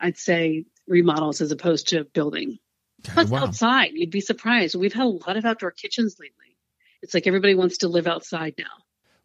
I'd 0.00 0.18
say, 0.18 0.64
remodels 0.86 1.40
as 1.40 1.52
opposed 1.52 1.88
to 1.88 2.04
building. 2.04 2.58
Plus 3.02 3.30
wow. 3.30 3.44
outside, 3.44 3.90
you'd 3.94 4.10
be 4.10 4.20
surprised. 4.20 4.74
We've 4.74 4.92
had 4.92 5.04
a 5.04 5.08
lot 5.08 5.36
of 5.36 5.44
outdoor 5.44 5.70
kitchens 5.70 6.16
lately. 6.18 6.56
It's 7.02 7.14
like 7.14 7.26
everybody 7.26 7.54
wants 7.54 7.78
to 7.78 7.88
live 7.88 8.06
outside 8.06 8.54
now. 8.58 8.64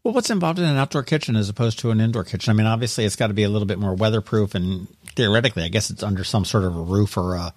Well, 0.04 0.14
what's 0.14 0.30
involved 0.30 0.60
in 0.60 0.66
an 0.66 0.78
outdoor 0.78 1.04
kitchen 1.04 1.36
as 1.36 1.50
opposed 1.50 1.80
to 1.80 1.90
an 1.90 2.00
indoor 2.00 2.24
kitchen? 2.24 2.52
I 2.52 2.54
mean, 2.54 2.68
obviously, 2.68 3.06
it's 3.06 3.16
got 3.16 3.28
to 3.28 3.34
be 3.34 3.44
a 3.44 3.50
little 3.50 3.66
bit 3.66 3.80
more 3.80 3.96
weatherproof, 3.96 4.54
and 4.54 4.88
theoretically, 5.16 5.64
I 5.64 5.68
guess 5.68 5.90
it's 5.90 6.04
under 6.04 6.24
some 6.24 6.46
sort 6.46 6.64
of 6.64 6.78
a 6.78 6.82
roof 6.82 7.18
or 7.18 7.36
a, 7.36 7.54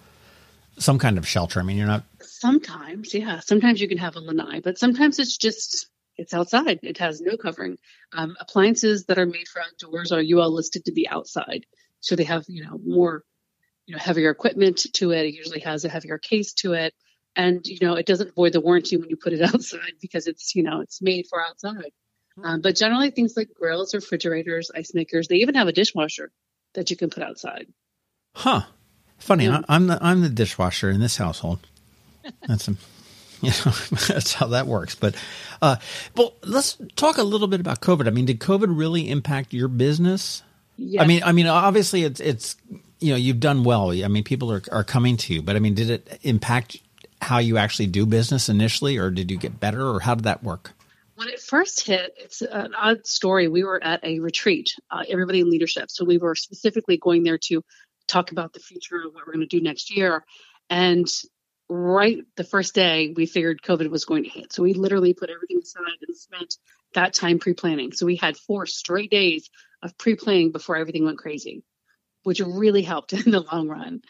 some 0.78 0.98
kind 0.98 1.18
of 1.18 1.28
shelter. 1.28 1.60
I 1.60 1.62
mean, 1.62 1.76
you're 1.76 1.86
not. 1.86 2.04
Sometimes, 2.22 3.12
yeah. 3.12 3.40
Sometimes 3.40 3.80
you 3.80 3.88
can 3.88 3.98
have 3.98 4.16
a 4.16 4.20
lanai, 4.20 4.60
but 4.60 4.78
sometimes 4.78 5.18
it's 5.18 5.36
just 5.36 5.88
it's 6.16 6.32
outside. 6.32 6.80
It 6.82 6.98
has 6.98 7.20
no 7.20 7.36
covering. 7.36 7.76
Um, 8.12 8.34
appliances 8.40 9.04
that 9.04 9.18
are 9.18 9.26
made 9.26 9.46
for 9.46 9.60
outdoors 9.60 10.10
are 10.10 10.22
UL 10.22 10.52
listed 10.52 10.86
to 10.86 10.92
be 10.92 11.06
outside, 11.06 11.66
so 12.00 12.16
they 12.16 12.24
have 12.24 12.44
you 12.48 12.64
know 12.64 12.78
more 12.84 13.22
you 13.86 13.94
know 13.94 14.00
heavier 14.00 14.30
equipment 14.30 14.86
to 14.94 15.10
it. 15.12 15.26
It 15.26 15.34
usually 15.34 15.60
has 15.60 15.84
a 15.84 15.88
heavier 15.88 16.18
case 16.18 16.52
to 16.54 16.74
it, 16.74 16.94
and 17.36 17.66
you 17.66 17.78
know 17.80 17.94
it 17.94 18.06
doesn't 18.06 18.34
void 18.34 18.52
the 18.52 18.60
warranty 18.60 18.96
when 18.96 19.10
you 19.10 19.16
put 19.16 19.32
it 19.32 19.42
outside 19.54 19.94
because 20.00 20.26
it's 20.26 20.54
you 20.54 20.62
know 20.62 20.80
it's 20.80 21.02
made 21.02 21.26
for 21.28 21.44
outside. 21.44 21.92
Um, 22.42 22.60
but 22.60 22.76
generally, 22.76 23.10
things 23.10 23.36
like 23.36 23.48
grills, 23.52 23.94
refrigerators, 23.94 24.70
ice 24.74 24.94
makers, 24.94 25.26
they 25.28 25.36
even 25.36 25.56
have 25.56 25.66
a 25.66 25.72
dishwasher 25.72 26.30
that 26.74 26.90
you 26.90 26.96
can 26.96 27.10
put 27.10 27.22
outside. 27.22 27.66
Huh. 28.34 28.62
Funny. 29.18 29.46
Yeah. 29.46 29.62
I'm 29.68 29.88
the 29.88 29.98
I'm 30.00 30.20
the 30.20 30.28
dishwasher 30.28 30.90
in 30.90 31.00
this 31.00 31.16
household. 31.16 31.58
That's 32.46 32.68
a, 32.68 32.72
you 33.40 33.50
know 33.50 33.72
that's 34.08 34.34
how 34.34 34.48
that 34.48 34.66
works. 34.66 34.94
But 34.94 35.14
uh, 35.62 35.76
well, 36.16 36.34
let's 36.44 36.76
talk 36.96 37.18
a 37.18 37.22
little 37.22 37.48
bit 37.48 37.60
about 37.60 37.80
COVID. 37.80 38.06
I 38.06 38.10
mean, 38.10 38.26
did 38.26 38.38
COVID 38.40 38.66
really 38.68 39.08
impact 39.08 39.52
your 39.52 39.68
business? 39.68 40.42
Yes. 40.78 41.02
I 41.02 41.06
mean, 41.06 41.22
I 41.24 41.32
mean, 41.32 41.46
obviously, 41.46 42.04
it's 42.04 42.20
it's 42.20 42.56
you 43.00 43.10
know 43.10 43.16
you've 43.16 43.40
done 43.40 43.64
well. 43.64 43.90
I 43.90 44.08
mean, 44.08 44.24
people 44.24 44.50
are 44.50 44.62
are 44.72 44.84
coming 44.84 45.16
to 45.18 45.34
you, 45.34 45.42
but 45.42 45.56
I 45.56 45.58
mean, 45.58 45.74
did 45.74 45.90
it 45.90 46.18
impact 46.22 46.78
how 47.20 47.38
you 47.38 47.58
actually 47.58 47.88
do 47.88 48.06
business 48.06 48.48
initially, 48.48 48.96
or 48.96 49.10
did 49.10 49.30
you 49.30 49.36
get 49.36 49.58
better, 49.58 49.86
or 49.86 50.00
how 50.00 50.14
did 50.14 50.24
that 50.24 50.42
work? 50.42 50.72
when 51.18 51.28
it 51.28 51.40
first 51.40 51.84
hit, 51.84 52.14
it's 52.16 52.42
an 52.42 52.76
odd 52.76 53.04
story. 53.04 53.48
We 53.48 53.64
were 53.64 53.82
at 53.82 54.04
a 54.04 54.20
retreat, 54.20 54.76
uh, 54.88 55.02
everybody 55.08 55.40
in 55.40 55.50
leadership. 55.50 55.90
So 55.90 56.04
we 56.04 56.16
were 56.16 56.36
specifically 56.36 56.96
going 56.96 57.24
there 57.24 57.38
to 57.38 57.64
talk 58.06 58.30
about 58.30 58.52
the 58.52 58.60
future 58.60 59.02
of 59.04 59.12
what 59.12 59.26
we're 59.26 59.32
going 59.32 59.48
to 59.48 59.58
do 59.58 59.60
next 59.60 59.90
year. 59.90 60.24
And 60.70 61.08
right 61.68 62.18
the 62.36 62.44
first 62.44 62.72
day, 62.72 63.12
we 63.16 63.26
figured 63.26 63.62
COVID 63.62 63.90
was 63.90 64.04
going 64.04 64.22
to 64.22 64.30
hit. 64.30 64.52
So 64.52 64.62
we 64.62 64.74
literally 64.74 65.12
put 65.12 65.28
everything 65.28 65.58
aside 65.60 65.98
and 66.06 66.16
spent 66.16 66.54
that 66.94 67.14
time 67.14 67.40
pre 67.40 67.52
planning. 67.52 67.90
So 67.90 68.06
we 68.06 68.14
had 68.14 68.36
four 68.36 68.66
straight 68.66 69.10
days 69.10 69.50
of 69.82 69.96
pre 69.98 70.16
planning 70.16 70.52
before 70.52 70.76
everything 70.76 71.04
went 71.04 71.18
crazy, 71.18 71.62
which 72.22 72.40
really 72.40 72.82
helped 72.82 73.12
in 73.26 73.30
the 73.30 73.40
long 73.40 73.68
run. 73.68 74.02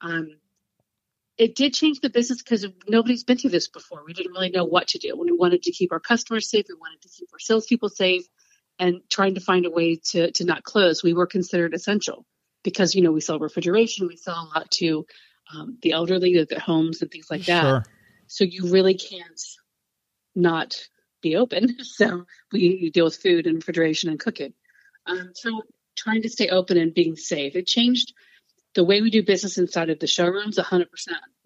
Um, 0.00 0.36
it 1.38 1.54
did 1.54 1.74
change 1.74 2.00
the 2.00 2.10
business 2.10 2.42
because 2.42 2.66
nobody's 2.86 3.24
been 3.24 3.38
through 3.38 3.50
this 3.50 3.68
before. 3.68 4.02
We 4.06 4.12
didn't 4.12 4.32
really 4.32 4.50
know 4.50 4.64
what 4.64 4.88
to 4.88 4.98
do. 4.98 5.16
We 5.16 5.32
wanted 5.32 5.62
to 5.62 5.72
keep 5.72 5.92
our 5.92 6.00
customers 6.00 6.50
safe. 6.50 6.66
We 6.68 6.74
wanted 6.74 7.00
to 7.02 7.08
keep 7.08 7.28
our 7.32 7.38
salespeople 7.38 7.88
safe, 7.88 8.24
and 8.78 9.00
trying 9.10 9.34
to 9.34 9.40
find 9.40 9.66
a 9.66 9.70
way 9.70 9.96
to 10.10 10.30
to 10.32 10.44
not 10.44 10.64
close. 10.64 11.02
We 11.02 11.14
were 11.14 11.26
considered 11.26 11.74
essential 11.74 12.26
because 12.62 12.94
you 12.94 13.02
know 13.02 13.12
we 13.12 13.20
sell 13.20 13.38
refrigeration, 13.38 14.06
we 14.06 14.16
sell 14.16 14.34
a 14.34 14.58
lot 14.58 14.70
to 14.72 15.06
um, 15.54 15.78
the 15.82 15.92
elderly, 15.92 16.36
at 16.38 16.48
their 16.48 16.60
homes 16.60 17.02
and 17.02 17.10
things 17.10 17.26
like 17.30 17.46
that. 17.46 17.62
Sure. 17.62 17.84
So 18.26 18.44
you 18.44 18.70
really 18.70 18.94
can't 18.94 19.40
not 20.34 20.76
be 21.20 21.36
open. 21.36 21.76
So 21.84 22.24
we 22.50 22.90
deal 22.90 23.04
with 23.04 23.16
food 23.16 23.46
and 23.46 23.56
refrigeration 23.56 24.10
and 24.10 24.18
cooking. 24.18 24.54
Um, 25.06 25.32
so 25.34 25.62
trying 25.96 26.22
to 26.22 26.28
stay 26.28 26.48
open 26.48 26.78
and 26.78 26.94
being 26.94 27.16
safe. 27.16 27.56
It 27.56 27.66
changed 27.66 28.14
the 28.74 28.84
way 28.84 29.02
we 29.02 29.10
do 29.10 29.22
business 29.22 29.58
inside 29.58 29.90
of 29.90 29.98
the 29.98 30.06
showrooms 30.06 30.58
100% 30.58 30.86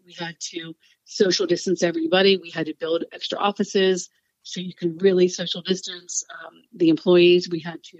we 0.06 0.12
had 0.12 0.38
to 0.38 0.74
social 1.04 1.46
distance 1.46 1.82
everybody. 1.82 2.36
We 2.36 2.50
had 2.50 2.66
to 2.66 2.74
build 2.74 3.04
extra 3.12 3.38
offices 3.38 4.08
so 4.42 4.60
you 4.60 4.74
can 4.74 4.96
really 4.98 5.28
social 5.28 5.60
distance 5.60 6.24
um, 6.30 6.62
the 6.74 6.88
employees. 6.88 7.48
We 7.50 7.60
had 7.60 7.82
to 7.82 7.98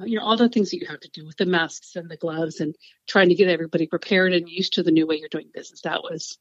uh, 0.00 0.04
you 0.04 0.18
know 0.18 0.24
all 0.24 0.36
the 0.36 0.48
things 0.48 0.70
that 0.70 0.80
you 0.80 0.86
have 0.86 1.00
to 1.00 1.10
do 1.10 1.26
with 1.26 1.38
the 1.38 1.46
masks 1.46 1.96
and 1.96 2.10
the 2.10 2.16
gloves 2.16 2.60
and 2.60 2.76
trying 3.08 3.30
to 3.30 3.34
get 3.34 3.48
everybody 3.48 3.86
prepared 3.86 4.34
and 4.34 4.48
used 4.48 4.74
to 4.74 4.82
the 4.82 4.90
new 4.90 5.06
way 5.06 5.16
you're 5.16 5.28
doing 5.30 5.50
business. 5.52 5.80
That 5.82 6.02
was 6.02 6.38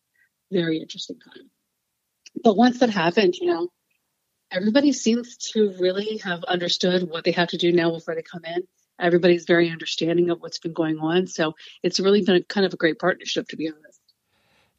very 0.51 0.79
interesting 0.79 1.18
time. 1.20 1.50
But 2.44 2.58
once 2.58 2.79
that 2.79 2.89
happened 2.89 3.36
you 3.36 3.48
know 3.48 3.70
everybody 4.51 4.91
seems 4.91 5.38
to 5.38 5.74
really 5.79 6.18
have 6.18 6.44
understood 6.44 7.10
what 7.10 7.24
they 7.24 7.32
have 7.32 7.50
to 7.50 7.58
do 7.58 7.72
now 7.72 7.91
before 7.91 8.15
they 8.15 8.22
come 8.22 8.46
in 8.46 8.68
everybody's 9.00 9.46
very 9.46 9.70
understanding 9.70 10.29
of 10.29 10.41
what's 10.41 10.60
been 10.60 10.74
going 10.74 11.00
on. 11.00 11.27
So 11.27 11.56
it's 11.82 12.00
really 12.00 12.22
been 12.22 12.38
a, 12.38 12.44
kind 12.44 12.65
of 12.65 12.74
a 12.74 12.77
great 12.77 13.00
partnership, 13.00 13.48
to 13.50 13.56
be 13.56 13.70
honest. 13.70 14.00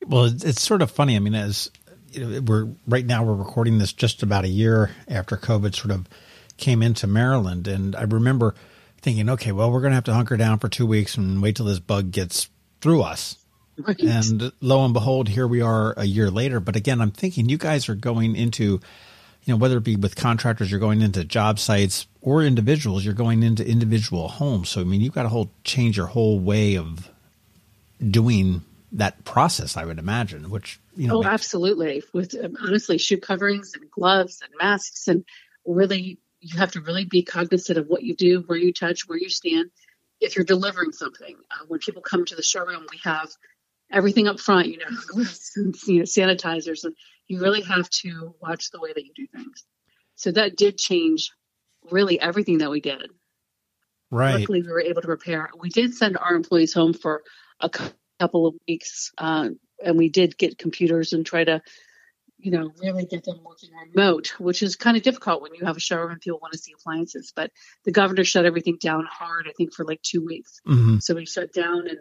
Well, 0.07 0.25
it's 0.25 0.63
sort 0.63 0.83
of 0.83 0.91
funny. 0.91 1.17
I 1.17 1.19
mean, 1.19 1.35
as 1.35 1.71
you 2.11 2.27
know, 2.27 2.41
we're 2.41 2.69
right 2.87 3.05
now, 3.05 3.25
we're 3.25 3.35
recording 3.35 3.79
this 3.79 3.93
just 3.93 4.23
about 4.23 4.45
a 4.45 4.49
year 4.49 4.91
after 5.09 5.37
COVID 5.37 5.75
sort 5.75 5.91
of 5.91 6.07
came 6.57 6.83
into 6.83 7.07
Maryland, 7.07 7.67
and 7.67 7.97
I 7.97 8.03
remember 8.03 8.55
thinking, 9.01 9.31
okay, 9.31 9.53
well, 9.53 9.71
we're 9.71 9.81
going 9.81 9.93
to 9.93 9.95
have 9.95 10.05
to 10.05 10.15
hunker 10.15 10.37
down 10.37 10.59
for 10.59 10.69
two 10.69 10.87
weeks 10.87 11.17
and 11.17 11.41
wait 11.41 11.57
till 11.57 11.67
this 11.67 11.79
bug 11.79 12.11
gets 12.11 12.49
through 12.81 13.03
us. 13.03 13.37
Right. 13.79 13.99
And 14.01 14.53
lo 14.61 14.85
and 14.85 14.93
behold, 14.93 15.29
here 15.29 15.47
we 15.47 15.63
are 15.63 15.95
a 15.97 16.05
year 16.05 16.31
later. 16.31 16.61
But 16.61 16.77
again, 16.77 17.01
I'm 17.01 17.13
thinking 17.13 17.49
you 17.49 17.57
guys 17.57 17.89
are 17.89 17.95
going 17.95 18.37
into 18.37 18.81
you 19.45 19.55
know, 19.55 19.57
whether 19.57 19.79
it 19.79 19.85
be 19.85 19.97
with 19.97 20.17
contractors, 20.17 20.71
you're 20.71 20.81
going 20.81 21.01
into 21.01 21.25
job 21.25 21.59
sites 21.59 22.07
or 22.21 22.43
individuals, 22.43 23.05
you're 23.05 23.15
going 23.15 23.43
into 23.43 23.67
individual 23.67 24.29
homes. 24.29 24.69
So, 24.69 24.81
I 24.81 24.85
mean, 24.85 25.01
you've 25.01 25.15
got 25.15 25.23
to 25.25 25.29
whole 25.29 25.51
change 25.65 25.97
your 25.97 26.07
whole 26.07 26.39
way 26.39 26.77
of 26.77 27.11
doing 28.09 28.63
that 28.93 29.25
process, 29.25 29.77
I 29.77 29.85
would 29.85 29.99
imagine, 29.99 30.51
which, 30.51 30.79
you 30.97 31.09
know. 31.09 31.17
Oh, 31.17 31.23
makes- 31.23 31.33
absolutely. 31.33 32.03
With 32.13 32.35
um, 32.43 32.57
honestly, 32.61 32.99
shoe 32.99 33.19
coverings 33.19 33.73
and 33.75 33.91
gloves 33.91 34.43
and 34.43 34.53
masks 34.61 35.09
and 35.09 35.25
really, 35.65 36.19
you 36.41 36.59
have 36.59 36.73
to 36.73 36.81
really 36.81 37.05
be 37.05 37.23
cognizant 37.23 37.79
of 37.79 37.87
what 37.87 38.03
you 38.03 38.15
do, 38.15 38.41
where 38.47 38.59
you 38.59 38.73
touch, 38.73 39.09
where 39.09 39.19
you 39.19 39.29
stand. 39.29 39.71
If 40.21 40.37
you're 40.37 40.45
delivering 40.45 40.93
something, 40.93 41.37
uh, 41.51 41.65
when 41.69 41.81
people 41.81 42.03
come 42.03 42.25
to 42.27 42.37
the 42.37 42.43
showroom, 42.43 42.87
we 42.91 43.01
have 43.05 43.31
everything 43.91 44.29
up 44.29 44.41
front, 44.41 44.69
you 44.69 44.79
know, 44.79 45.23
you 45.87 45.99
know, 45.99 46.05
sanitizers, 46.05 46.85
and 46.85 46.95
you 47.27 47.41
really 47.41 47.63
have 47.63 47.89
to 47.91 48.35
watch 48.41 48.71
the 48.71 48.81
way 48.81 48.93
that 48.93 49.05
you 49.05 49.13
do 49.15 49.27
things. 49.35 49.65
So 50.17 50.33
that 50.33 50.57
did 50.57 50.79
change 50.79 51.31
really 51.91 52.21
everything 52.21 52.59
that 52.59 52.71
we 52.71 52.81
did. 52.81 53.11
Right. 54.11 54.41
Luckily, 54.41 54.63
we 54.63 54.69
were 54.69 54.81
able 54.81 55.03
to 55.03 55.09
repair. 55.09 55.51
We 55.59 55.71
did 55.71 55.95
send 55.95 56.19
our 56.19 56.35
employees 56.35 56.75
home 56.75 56.93
for 56.93 57.23
a 57.61 57.71
couple 58.19 58.47
of 58.47 58.55
weeks, 58.67 59.13
uh, 59.19 59.51
and 59.85 59.97
we 59.97 60.09
did 60.09 60.37
get 60.37 60.59
computers 60.59 61.13
and 61.13 61.25
try 61.25 61.45
to, 61.45 61.63
you 62.39 62.51
know, 62.51 62.73
really 62.83 63.07
get 63.07 63.25
them 63.25 63.39
working 63.45 63.71
remote, 63.95 64.35
which 64.41 64.63
is 64.63 64.75
kind 64.75 64.97
of 64.97 65.05
difficult 65.05 65.43
when 65.43 65.55
you 65.55 65.65
have 65.65 65.77
a 65.77 65.81
showroom 65.81 66.11
and 66.11 66.21
people 66.21 66.41
want 66.43 66.53
to 66.53 66.59
see 66.59 66.73
appliances. 66.73 67.33
But 67.35 67.53
the 67.85 67.93
governor 67.93 68.25
shut 68.25 68.47
everything 68.47 68.79
down 68.81 69.07
hard, 69.09 69.47
I 69.49 69.53
think, 69.53 69.73
for 69.73 69.85
like 69.85 70.03
two 70.03 70.25
weeks. 70.25 70.61
Mm-hmm. 70.67 70.99
So 70.99 71.15
we 71.15 71.25
shut 71.25 71.53
down 71.53 71.87
and 71.87 72.01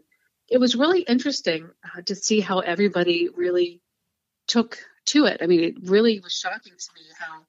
it 0.50 0.58
was 0.58 0.76
really 0.76 1.02
interesting 1.02 1.70
uh, 1.84 2.02
to 2.06 2.16
see 2.16 2.40
how 2.40 2.60
everybody 2.60 3.30
really 3.36 3.82
took 4.48 4.80
to 5.06 5.26
it. 5.26 5.40
I 5.42 5.48
mean, 5.48 5.62
it 5.62 5.76
really 5.84 6.20
was 6.20 6.34
shocking 6.34 6.74
to 6.78 6.90
me 6.96 7.02
how 7.20 7.42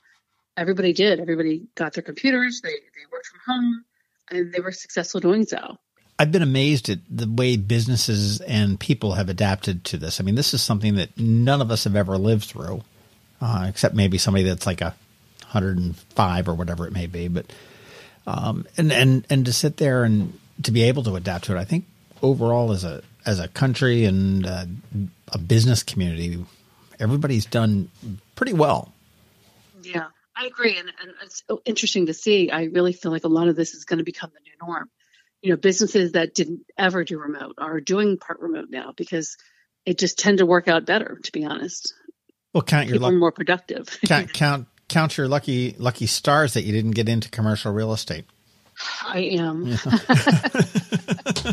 everybody 0.56 0.92
did. 0.92 1.20
Everybody 1.20 1.66
got 1.74 1.94
their 1.94 2.02
computers, 2.02 2.60
they, 2.62 2.70
they 2.70 3.06
worked 3.10 3.26
from 3.26 3.40
home, 3.46 3.84
and 4.30 4.52
they 4.52 4.60
were 4.60 4.72
successful 4.72 5.20
doing 5.20 5.46
so. 5.46 5.78
I've 6.18 6.30
been 6.30 6.42
amazed 6.42 6.90
at 6.90 6.98
the 7.08 7.26
way 7.26 7.56
businesses 7.56 8.42
and 8.42 8.78
people 8.78 9.14
have 9.14 9.30
adapted 9.30 9.84
to 9.86 9.96
this. 9.96 10.20
I 10.20 10.22
mean, 10.22 10.34
this 10.34 10.52
is 10.52 10.60
something 10.60 10.96
that 10.96 11.18
none 11.18 11.62
of 11.62 11.70
us 11.70 11.84
have 11.84 11.96
ever 11.96 12.18
lived 12.18 12.44
through, 12.44 12.82
uh, 13.40 13.64
except 13.68 13.94
maybe 13.94 14.18
somebody 14.18 14.44
that's 14.44 14.66
like 14.66 14.82
a 14.82 14.94
105 15.44 16.48
or 16.48 16.54
whatever 16.54 16.86
it 16.86 16.92
may 16.92 17.06
be. 17.06 17.28
But 17.28 17.46
um, 18.26 18.66
and 18.76 18.92
and 18.92 19.26
and 19.30 19.46
to 19.46 19.52
sit 19.52 19.78
there 19.78 20.04
and 20.04 20.38
to 20.62 20.72
be 20.72 20.82
able 20.82 21.02
to 21.04 21.16
adapt 21.16 21.46
to 21.46 21.56
it, 21.56 21.58
I 21.58 21.64
think 21.64 21.86
overall 22.22 22.72
as 22.72 22.84
a 22.84 23.02
as 23.26 23.38
a 23.38 23.48
country 23.48 24.04
and 24.04 24.46
uh, 24.46 24.64
a 25.28 25.38
business 25.38 25.82
community, 25.82 26.44
everybody's 26.98 27.46
done 27.46 27.90
pretty 28.34 28.52
well. 28.52 28.92
Yeah, 29.82 30.06
I 30.36 30.46
agree, 30.46 30.78
and, 30.78 30.88
and 31.00 31.12
it's 31.22 31.42
interesting 31.64 32.06
to 32.06 32.14
see. 32.14 32.50
I 32.50 32.64
really 32.64 32.92
feel 32.92 33.12
like 33.12 33.24
a 33.24 33.28
lot 33.28 33.48
of 33.48 33.56
this 33.56 33.74
is 33.74 33.84
going 33.84 33.98
to 33.98 34.04
become 34.04 34.30
the 34.32 34.40
new 34.40 34.66
norm. 34.66 34.88
you 35.42 35.50
know, 35.50 35.56
businesses 35.56 36.12
that 36.12 36.34
didn't 36.34 36.60
ever 36.78 37.04
do 37.04 37.18
remote 37.18 37.56
are 37.58 37.80
doing 37.80 38.18
part 38.18 38.40
remote 38.40 38.68
now 38.70 38.92
because 38.96 39.36
it 39.86 39.98
just 39.98 40.18
tend 40.18 40.38
to 40.38 40.46
work 40.46 40.68
out 40.68 40.84
better, 40.86 41.18
to 41.22 41.32
be 41.32 41.44
honest. 41.44 41.94
Well, 42.52 42.62
count 42.62 42.88
your 42.88 42.98
luck- 42.98 43.14
more 43.14 43.32
productive. 43.32 43.98
count, 44.06 44.32
count, 44.34 44.66
count 44.88 45.16
your 45.16 45.28
lucky, 45.28 45.74
lucky 45.78 46.06
stars 46.06 46.54
that 46.54 46.62
you 46.62 46.72
didn't 46.72 46.92
get 46.92 47.08
into 47.08 47.30
commercial 47.30 47.72
real 47.72 47.92
estate. 47.92 48.24
I 49.02 49.20
am. 49.20 49.66
Yeah. 49.66 49.76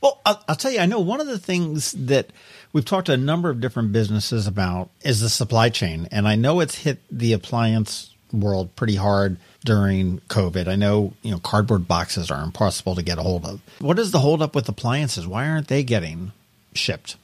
well, 0.00 0.20
I'll, 0.26 0.44
I'll, 0.48 0.56
tell 0.56 0.70
you, 0.70 0.80
I 0.80 0.86
know 0.86 1.00
one 1.00 1.20
of 1.20 1.26
the 1.26 1.38
things 1.38 1.92
that 1.92 2.30
we've 2.72 2.84
talked 2.84 3.06
to 3.06 3.12
a 3.12 3.16
number 3.16 3.50
of 3.50 3.60
different 3.60 3.92
businesses 3.92 4.46
about 4.46 4.90
is 5.02 5.20
the 5.20 5.28
supply 5.28 5.68
chain. 5.68 6.08
And 6.10 6.28
I 6.28 6.36
know 6.36 6.60
it's 6.60 6.76
hit 6.76 6.98
the 7.10 7.32
appliance 7.32 8.14
world 8.32 8.74
pretty 8.76 8.96
hard 8.96 9.38
during 9.64 10.20
COVID. 10.28 10.68
I 10.68 10.76
know, 10.76 11.14
you 11.22 11.30
know, 11.30 11.38
cardboard 11.38 11.88
boxes 11.88 12.30
are 12.30 12.42
impossible 12.42 12.94
to 12.94 13.02
get 13.02 13.18
a 13.18 13.22
hold 13.22 13.44
of. 13.44 13.60
What 13.80 13.98
is 13.98 14.10
the 14.10 14.20
holdup 14.20 14.54
with 14.54 14.68
appliances? 14.68 15.26
Why 15.26 15.48
aren't 15.48 15.68
they 15.68 15.82
getting 15.82 16.32
shipped? 16.74 17.16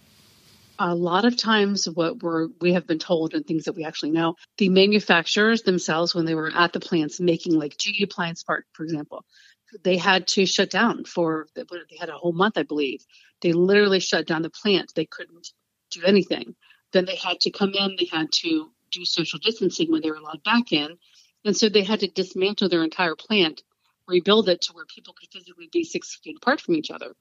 A 0.78 0.94
lot 0.94 1.24
of 1.24 1.36
times 1.36 1.88
what 1.88 2.22
we're 2.22 2.48
we 2.60 2.72
have 2.74 2.86
been 2.86 2.98
told 2.98 3.34
and 3.34 3.46
things 3.46 3.64
that 3.64 3.74
we 3.74 3.84
actually 3.84 4.10
know 4.10 4.34
the 4.58 4.68
manufacturers 4.68 5.62
themselves 5.62 6.14
when 6.14 6.24
they 6.24 6.34
were 6.34 6.50
at 6.54 6.72
the 6.72 6.80
plants 6.80 7.20
making 7.20 7.58
like 7.58 7.76
GE 7.78 8.02
appliance 8.02 8.42
part 8.42 8.66
for 8.72 8.84
example 8.84 9.24
they 9.82 9.96
had 9.96 10.26
to 10.28 10.46
shut 10.46 10.70
down 10.70 11.04
for 11.04 11.46
they 11.54 11.64
had 11.98 12.08
a 12.08 12.12
whole 12.12 12.32
month 12.32 12.56
i 12.56 12.62
believe. 12.62 13.04
They 13.42 13.52
literally 13.52 14.00
shut 14.00 14.26
down 14.26 14.42
the 14.42 14.50
plant. 14.50 14.92
They 14.94 15.04
couldn't 15.04 15.48
do 15.90 16.02
anything. 16.04 16.54
Then 16.92 17.04
they 17.04 17.16
had 17.16 17.40
to 17.40 17.50
come 17.50 17.74
in 17.74 17.96
they 17.98 18.08
had 18.10 18.32
to 18.32 18.70
do 18.90 19.04
social 19.04 19.38
distancing 19.38 19.90
when 19.90 20.02
they 20.02 20.10
were 20.10 20.16
allowed 20.16 20.42
back 20.42 20.72
in. 20.72 20.96
And 21.44 21.56
so 21.56 21.68
they 21.68 21.82
had 21.82 22.00
to 22.00 22.08
dismantle 22.08 22.68
their 22.68 22.84
entire 22.84 23.14
plant 23.14 23.62
rebuild 24.08 24.48
it 24.48 24.62
to 24.62 24.72
where 24.72 24.84
people 24.86 25.14
could 25.18 25.30
physically 25.30 25.68
be 25.72 25.84
six 25.84 26.16
feet 26.22 26.36
apart 26.40 26.60
from 26.60 26.76
each 26.76 26.90
other. 26.90 27.12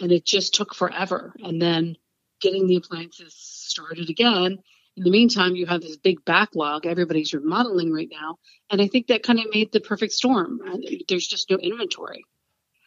And 0.00 0.10
it 0.10 0.26
just 0.26 0.54
took 0.54 0.74
forever. 0.74 1.34
And 1.42 1.60
then 1.60 1.96
getting 2.40 2.66
the 2.66 2.76
appliances 2.76 3.34
started 3.36 4.10
again. 4.10 4.58
In 4.96 5.04
the 5.04 5.10
meantime, 5.10 5.54
you 5.54 5.66
have 5.66 5.80
this 5.80 5.96
big 5.96 6.24
backlog. 6.24 6.84
Everybody's 6.84 7.32
remodeling 7.32 7.92
right 7.92 8.08
now. 8.10 8.38
And 8.70 8.82
I 8.82 8.88
think 8.88 9.06
that 9.06 9.22
kind 9.22 9.38
of 9.38 9.46
made 9.52 9.72
the 9.72 9.80
perfect 9.80 10.12
storm. 10.12 10.60
There's 11.08 11.26
just 11.26 11.50
no 11.50 11.56
inventory. 11.56 12.24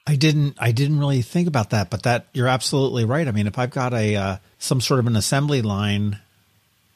I 0.06 0.18
didn't 0.18 0.58
I 0.60 0.74
didn't 0.74 1.00
really 1.00 1.22
think 1.22 1.48
about 1.48 1.70
that, 1.70 1.90
but 1.90 2.04
that 2.04 2.28
you're 2.34 2.50
absolutely 2.50 3.06
right. 3.06 3.26
I 3.26 3.32
mean, 3.32 3.48
if 3.48 3.58
I've 3.58 3.72
got 3.72 3.94
a 3.94 4.16
uh, 4.16 4.38
some 4.58 4.82
sort 4.82 5.00
of 5.00 5.08
an 5.08 5.16
assembly 5.16 5.62
line 5.62 6.20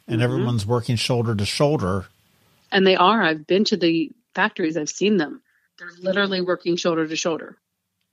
and 0.07 0.17
mm-hmm. 0.17 0.21
everyone's 0.21 0.65
working 0.65 0.97
shoulder 0.97 1.33
to 1.33 1.45
shoulder, 1.45 2.05
and 2.69 2.85
they 2.85 2.97
are. 2.97 3.23
I've 3.23 3.47
been 3.47 3.63
to 3.65 3.77
the 3.77 4.11
factories. 4.35 4.75
I've 4.75 4.89
seen 4.89 5.15
them. 5.15 5.41
They're 5.79 5.89
literally 6.01 6.41
working 6.41 6.75
shoulder 6.75 7.07
to 7.07 7.15
shoulder 7.15 7.57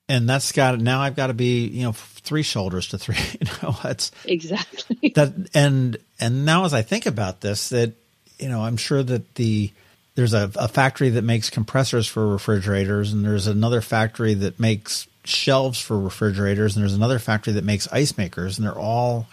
and 0.08 0.28
that's 0.28 0.52
got 0.52 0.78
now 0.80 1.00
I've 1.00 1.16
got 1.16 1.28
to 1.28 1.34
be 1.34 1.66
you 1.66 1.84
know 1.84 1.92
three 1.92 2.42
shoulders 2.42 2.88
to 2.88 2.98
three. 2.98 3.16
You 3.40 3.50
know, 3.62 3.76
that's 3.82 4.10
exactly 4.24 5.12
that. 5.14 5.32
And 5.54 5.96
and 6.20 6.44
now 6.44 6.64
as 6.64 6.74
I 6.74 6.82
think 6.82 7.06
about 7.06 7.40
this, 7.40 7.68
that 7.70 7.92
you 8.38 8.48
know 8.48 8.62
I'm 8.62 8.76
sure 8.76 9.02
that 9.02 9.34
the 9.36 9.70
there's 10.14 10.34
a, 10.34 10.50
a 10.56 10.68
factory 10.68 11.10
that 11.10 11.24
makes 11.24 11.50
compressors 11.50 12.06
for 12.06 12.26
refrigerators, 12.26 13.12
and 13.12 13.24
there's 13.24 13.46
another 13.46 13.80
factory 13.80 14.34
that 14.34 14.60
makes 14.60 15.08
shelves 15.24 15.80
for 15.80 15.98
refrigerators, 15.98 16.76
and 16.76 16.82
there's 16.82 16.94
another 16.94 17.18
factory 17.18 17.54
that 17.54 17.64
makes 17.64 17.88
ice 17.92 18.16
makers, 18.16 18.58
and 18.58 18.66
they're 18.66 18.78
all 18.78 19.26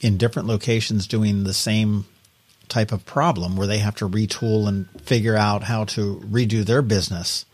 in 0.00 0.16
different 0.16 0.48
locations 0.48 1.06
doing 1.06 1.44
the 1.44 1.54
same 1.54 2.04
type 2.68 2.92
of 2.92 3.04
problem 3.06 3.56
where 3.56 3.66
they 3.66 3.78
have 3.78 3.94
to 3.96 4.08
retool 4.08 4.68
and 4.68 4.88
figure 5.00 5.34
out 5.34 5.62
how 5.62 5.84
to 5.84 6.16
redo 6.26 6.64
their 6.64 6.82
business 6.82 7.46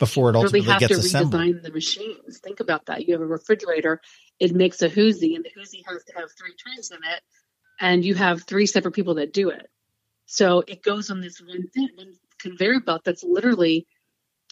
before 0.00 0.30
it 0.30 0.36
ultimately 0.36 0.60
really 0.60 0.72
have 0.72 0.80
gets 0.80 0.94
to 0.94 0.98
assembled. 0.98 1.40
redesign 1.40 1.62
the 1.62 1.70
machines. 1.70 2.38
Think 2.40 2.58
about 2.58 2.86
that. 2.86 3.06
You 3.06 3.14
have 3.14 3.20
a 3.20 3.26
refrigerator, 3.26 4.00
it 4.40 4.52
makes 4.52 4.82
a 4.82 4.88
Hoosie, 4.88 5.36
and 5.36 5.44
the 5.44 5.50
Hoosie 5.50 5.84
has 5.86 6.02
to 6.04 6.14
have 6.16 6.30
three 6.36 6.54
trays 6.58 6.90
in 6.90 6.96
it, 6.96 7.22
and 7.78 8.04
you 8.04 8.16
have 8.16 8.42
three 8.42 8.66
separate 8.66 8.92
people 8.92 9.14
that 9.14 9.32
do 9.32 9.50
it. 9.50 9.68
So 10.26 10.64
it 10.66 10.82
goes 10.82 11.10
on 11.10 11.20
this 11.20 11.40
one 11.40 11.68
thing, 11.68 11.90
one 11.94 12.14
conveyor 12.40 12.80
belt 12.80 13.02
that's 13.04 13.22
literally 13.22 13.86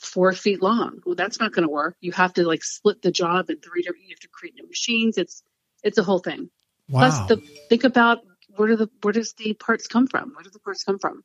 four 0.00 0.32
feet 0.32 0.62
long. 0.62 1.00
Well, 1.04 1.14
that's 1.14 1.40
not 1.40 1.52
going 1.52 1.66
to 1.66 1.72
work. 1.72 1.96
You 2.00 2.12
have 2.12 2.34
to 2.34 2.46
like 2.46 2.62
split 2.62 3.02
the 3.02 3.10
job 3.10 3.50
in 3.50 3.60
three 3.60 3.82
different. 3.82 4.04
You 4.04 4.14
have 4.14 4.20
to 4.20 4.28
create 4.28 4.54
new 4.54 4.68
machines. 4.68 5.18
It's 5.18 5.42
it's 5.82 5.98
a 5.98 6.02
whole 6.02 6.18
thing. 6.18 6.50
Wow. 6.88 7.08
Plus, 7.08 7.28
the 7.28 7.36
think 7.68 7.84
about 7.84 8.18
where 8.56 8.68
do 8.68 8.76
the 8.76 8.88
where 9.02 9.12
does 9.12 9.32
the 9.34 9.54
parts 9.54 9.86
come 9.86 10.06
from? 10.06 10.32
Where 10.34 10.42
do 10.42 10.50
the 10.50 10.60
parts 10.60 10.84
come 10.84 10.98
from? 10.98 11.22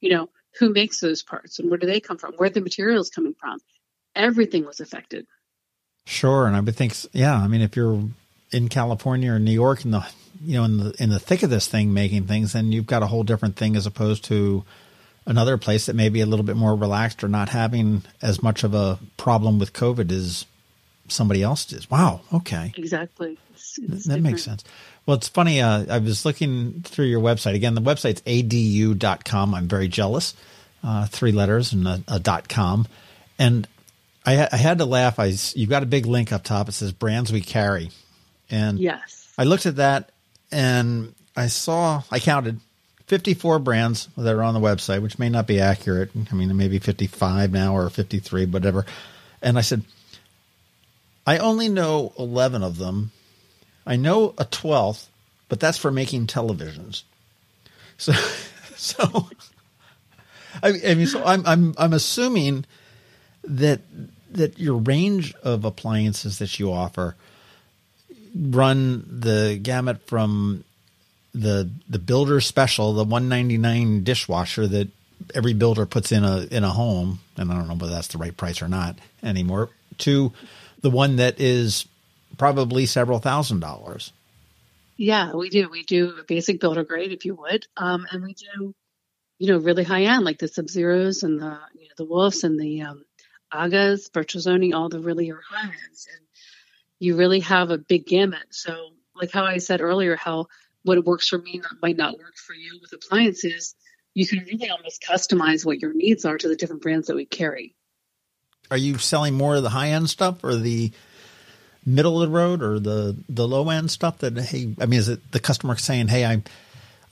You 0.00 0.10
know, 0.10 0.28
who 0.58 0.70
makes 0.70 1.00
those 1.00 1.22
parts 1.22 1.58
and 1.58 1.70
where 1.70 1.78
do 1.78 1.86
they 1.86 2.00
come 2.00 2.18
from? 2.18 2.34
Where 2.34 2.46
are 2.46 2.50
the 2.50 2.60
materials 2.60 3.10
coming 3.10 3.34
from? 3.38 3.58
Everything 4.14 4.64
was 4.64 4.80
affected. 4.80 5.26
Sure, 6.06 6.46
and 6.46 6.54
I 6.54 6.60
would 6.60 6.76
think, 6.76 6.94
yeah. 7.12 7.36
I 7.36 7.48
mean, 7.48 7.62
if 7.62 7.76
you're 7.76 8.04
in 8.52 8.68
California 8.68 9.32
or 9.32 9.38
New 9.38 9.52
York 9.52 9.84
in 9.84 9.90
the 9.90 10.06
you 10.42 10.54
know 10.54 10.64
in 10.64 10.76
the 10.76 10.94
in 11.02 11.10
the 11.10 11.18
thick 11.18 11.42
of 11.42 11.50
this 11.50 11.66
thing 11.66 11.92
making 11.92 12.26
things, 12.26 12.52
then 12.52 12.72
you've 12.72 12.86
got 12.86 13.02
a 13.02 13.06
whole 13.06 13.24
different 13.24 13.56
thing 13.56 13.74
as 13.74 13.86
opposed 13.86 14.24
to 14.24 14.64
another 15.26 15.56
place 15.56 15.86
that 15.86 15.96
may 15.96 16.08
be 16.08 16.20
a 16.20 16.26
little 16.26 16.44
bit 16.44 16.56
more 16.56 16.74
relaxed 16.74 17.24
or 17.24 17.28
not 17.28 17.48
having 17.48 18.02
as 18.20 18.42
much 18.42 18.62
of 18.62 18.74
a 18.74 18.98
problem 19.16 19.58
with 19.58 19.72
COVID 19.72 20.12
as 20.12 20.44
somebody 21.08 21.42
else 21.42 21.64
does. 21.64 21.90
Wow. 21.90 22.20
Okay. 22.32 22.72
Exactly. 22.76 23.38
It's, 23.54 23.78
it's 23.78 23.88
that 23.88 23.96
different. 23.96 24.22
makes 24.22 24.42
sense. 24.42 24.64
Well, 25.06 25.16
it's 25.16 25.28
funny. 25.28 25.60
Uh, 25.60 25.84
I 25.88 25.98
was 25.98 26.24
looking 26.24 26.82
through 26.82 27.06
your 27.06 27.20
website 27.20 27.54
again. 27.54 27.74
The 27.74 27.82
website's 27.82 28.22
adu.com. 28.22 29.54
I'm 29.54 29.68
very 29.68 29.88
jealous. 29.88 30.34
Uh, 30.82 31.06
three 31.06 31.32
letters 31.32 31.72
and 31.72 31.86
a, 31.86 32.02
a 32.08 32.18
dot 32.18 32.48
com. 32.48 32.86
And 33.38 33.66
I, 34.24 34.48
I, 34.50 34.56
had 34.56 34.78
to 34.78 34.84
laugh. 34.84 35.18
I 35.18 35.32
you've 35.54 35.70
got 35.70 35.82
a 35.82 35.86
big 35.86 36.06
link 36.06 36.32
up 36.32 36.44
top. 36.44 36.68
It 36.68 36.72
says 36.72 36.92
brands 36.92 37.32
we 37.32 37.40
carry, 37.40 37.90
and 38.50 38.78
yes, 38.78 39.32
I 39.36 39.44
looked 39.44 39.66
at 39.66 39.76
that 39.76 40.10
and 40.52 41.14
I 41.36 41.48
saw 41.48 42.02
I 42.10 42.20
counted 42.20 42.60
54 43.06 43.58
brands 43.58 44.08
that 44.16 44.34
are 44.34 44.42
on 44.42 44.54
the 44.54 44.60
website, 44.60 45.02
which 45.02 45.18
may 45.18 45.28
not 45.28 45.46
be 45.46 45.60
accurate. 45.60 46.10
I 46.30 46.34
mean, 46.34 46.56
maybe 46.56 46.78
55 46.78 47.52
now 47.52 47.76
or 47.76 47.90
53, 47.90 48.46
whatever. 48.46 48.86
And 49.42 49.58
I 49.58 49.60
said, 49.60 49.82
I 51.26 51.38
only 51.38 51.68
know 51.68 52.12
11 52.18 52.62
of 52.62 52.78
them 52.78 53.10
I 53.86 53.96
know 53.96 54.34
a 54.38 54.44
twelfth, 54.44 55.08
but 55.48 55.60
that's 55.60 55.78
for 55.78 55.90
making 55.90 56.26
televisions. 56.26 57.02
So, 57.98 58.12
so 58.76 59.28
I, 60.62 60.80
I 60.86 60.94
mean, 60.94 61.06
so 61.06 61.22
I'm 61.24 61.46
I'm 61.46 61.74
I'm 61.78 61.92
assuming 61.92 62.64
that 63.44 63.80
that 64.32 64.58
your 64.58 64.76
range 64.76 65.34
of 65.42 65.64
appliances 65.64 66.38
that 66.38 66.58
you 66.58 66.72
offer 66.72 67.14
run 68.34 69.04
the 69.08 69.58
gamut 69.62 70.02
from 70.06 70.64
the 71.34 71.68
the 71.88 71.98
builder 71.98 72.40
special, 72.40 72.92
the 72.94 73.04
199 73.04 74.04
dishwasher 74.04 74.66
that 74.66 74.88
every 75.34 75.54
builder 75.54 75.86
puts 75.86 76.12
in 76.12 76.24
a 76.24 76.42
in 76.50 76.64
a 76.64 76.70
home, 76.70 77.20
and 77.36 77.50
I 77.50 77.54
don't 77.54 77.68
know 77.68 77.74
whether 77.74 77.92
that's 77.92 78.08
the 78.08 78.18
right 78.18 78.36
price 78.36 78.62
or 78.62 78.68
not 78.68 78.96
anymore, 79.22 79.70
to 79.98 80.32
the 80.80 80.90
one 80.90 81.16
that 81.16 81.40
is 81.40 81.86
probably 82.38 82.86
several 82.86 83.18
thousand 83.18 83.60
dollars. 83.60 84.12
Yeah, 84.96 85.32
we 85.32 85.50
do. 85.50 85.68
We 85.68 85.82
do 85.82 86.16
a 86.20 86.24
basic 86.24 86.60
builder 86.60 86.84
grade, 86.84 87.12
if 87.12 87.24
you 87.24 87.34
would, 87.34 87.66
um, 87.76 88.06
and 88.10 88.22
we 88.22 88.34
do, 88.34 88.74
you 89.38 89.48
know, 89.48 89.58
really 89.58 89.84
high 89.84 90.04
end 90.04 90.24
like 90.24 90.38
the 90.38 90.48
Sub 90.48 90.68
Zeros 90.68 91.22
and 91.22 91.40
the 91.40 91.58
you 91.74 91.88
know, 91.88 91.94
the 91.96 92.04
Wolves 92.04 92.44
and 92.44 92.58
the 92.60 92.82
um, 92.82 93.04
Agas, 93.52 94.08
Bertolini, 94.10 94.72
all 94.72 94.88
the 94.88 95.00
really 95.00 95.30
are 95.30 95.40
high 95.48 95.66
ends, 95.86 96.06
and 96.14 96.26
you 97.00 97.16
really 97.16 97.40
have 97.40 97.70
a 97.70 97.78
big 97.78 98.06
gamut. 98.06 98.46
So, 98.50 98.90
like 99.14 99.32
how 99.32 99.44
I 99.44 99.58
said 99.58 99.80
earlier, 99.80 100.16
how 100.16 100.46
what 100.84 101.04
works 101.04 101.28
for 101.28 101.38
me 101.38 101.60
might 101.82 101.96
not 101.96 102.18
work 102.18 102.36
for 102.36 102.54
you 102.54 102.78
with 102.80 102.92
appliances. 102.92 103.74
You 104.12 104.26
can 104.28 104.44
really 104.44 104.70
almost 104.70 105.02
customize 105.02 105.66
what 105.66 105.80
your 105.80 105.92
needs 105.92 106.24
are 106.24 106.38
to 106.38 106.48
the 106.48 106.56
different 106.56 106.82
brands 106.82 107.08
that 107.08 107.16
we 107.16 107.24
carry. 107.24 107.74
Are 108.70 108.76
you 108.76 108.98
selling 108.98 109.34
more 109.34 109.56
of 109.56 109.62
the 109.62 109.70
high 109.70 109.90
end 109.90 110.08
stuff 110.08 110.44
or 110.44 110.54
the 110.54 110.92
middle 111.86 112.22
of 112.22 112.28
the 112.28 112.34
road 112.34 112.62
or 112.62 112.78
the 112.78 113.16
the 113.28 113.46
low 113.46 113.68
end 113.70 113.90
stuff 113.90 114.18
that 114.18 114.36
hey 114.38 114.74
I 114.80 114.86
mean 114.86 114.98
is 115.00 115.08
it 115.08 115.32
the 115.32 115.40
customer 115.40 115.76
saying 115.76 116.08
hey 116.08 116.24
I'm 116.24 116.44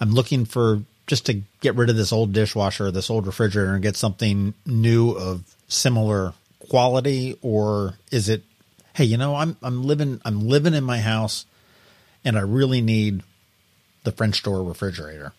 I'm 0.00 0.12
looking 0.12 0.44
for 0.44 0.82
just 1.06 1.26
to 1.26 1.42
get 1.61 1.74
rid 1.74 1.90
of 1.90 1.96
this 1.96 2.12
old 2.12 2.32
dishwasher 2.32 2.90
this 2.90 3.11
old 3.11 3.26
refrigerator 3.26 3.74
and 3.74 3.82
get 3.82 3.96
something 3.96 4.54
new 4.64 5.11
of 5.11 5.44
similar 5.68 6.32
quality 6.58 7.38
or 7.42 7.94
is 8.11 8.28
it 8.28 8.42
hey 8.94 9.04
you 9.04 9.16
know 9.16 9.37
I'm 9.37 9.56
I'm 9.62 9.85
living 9.85 10.20
I'm 10.24 10.48
living 10.48 10.74
in 10.74 10.85
my 10.85 10.98
house 10.98 11.44
and 12.24 12.38
I 12.38 12.42
really 12.42 12.80
need 12.80 13.22
the 14.04 14.12
French 14.12 14.42
door 14.42 14.62
refrigerator. 14.62 15.32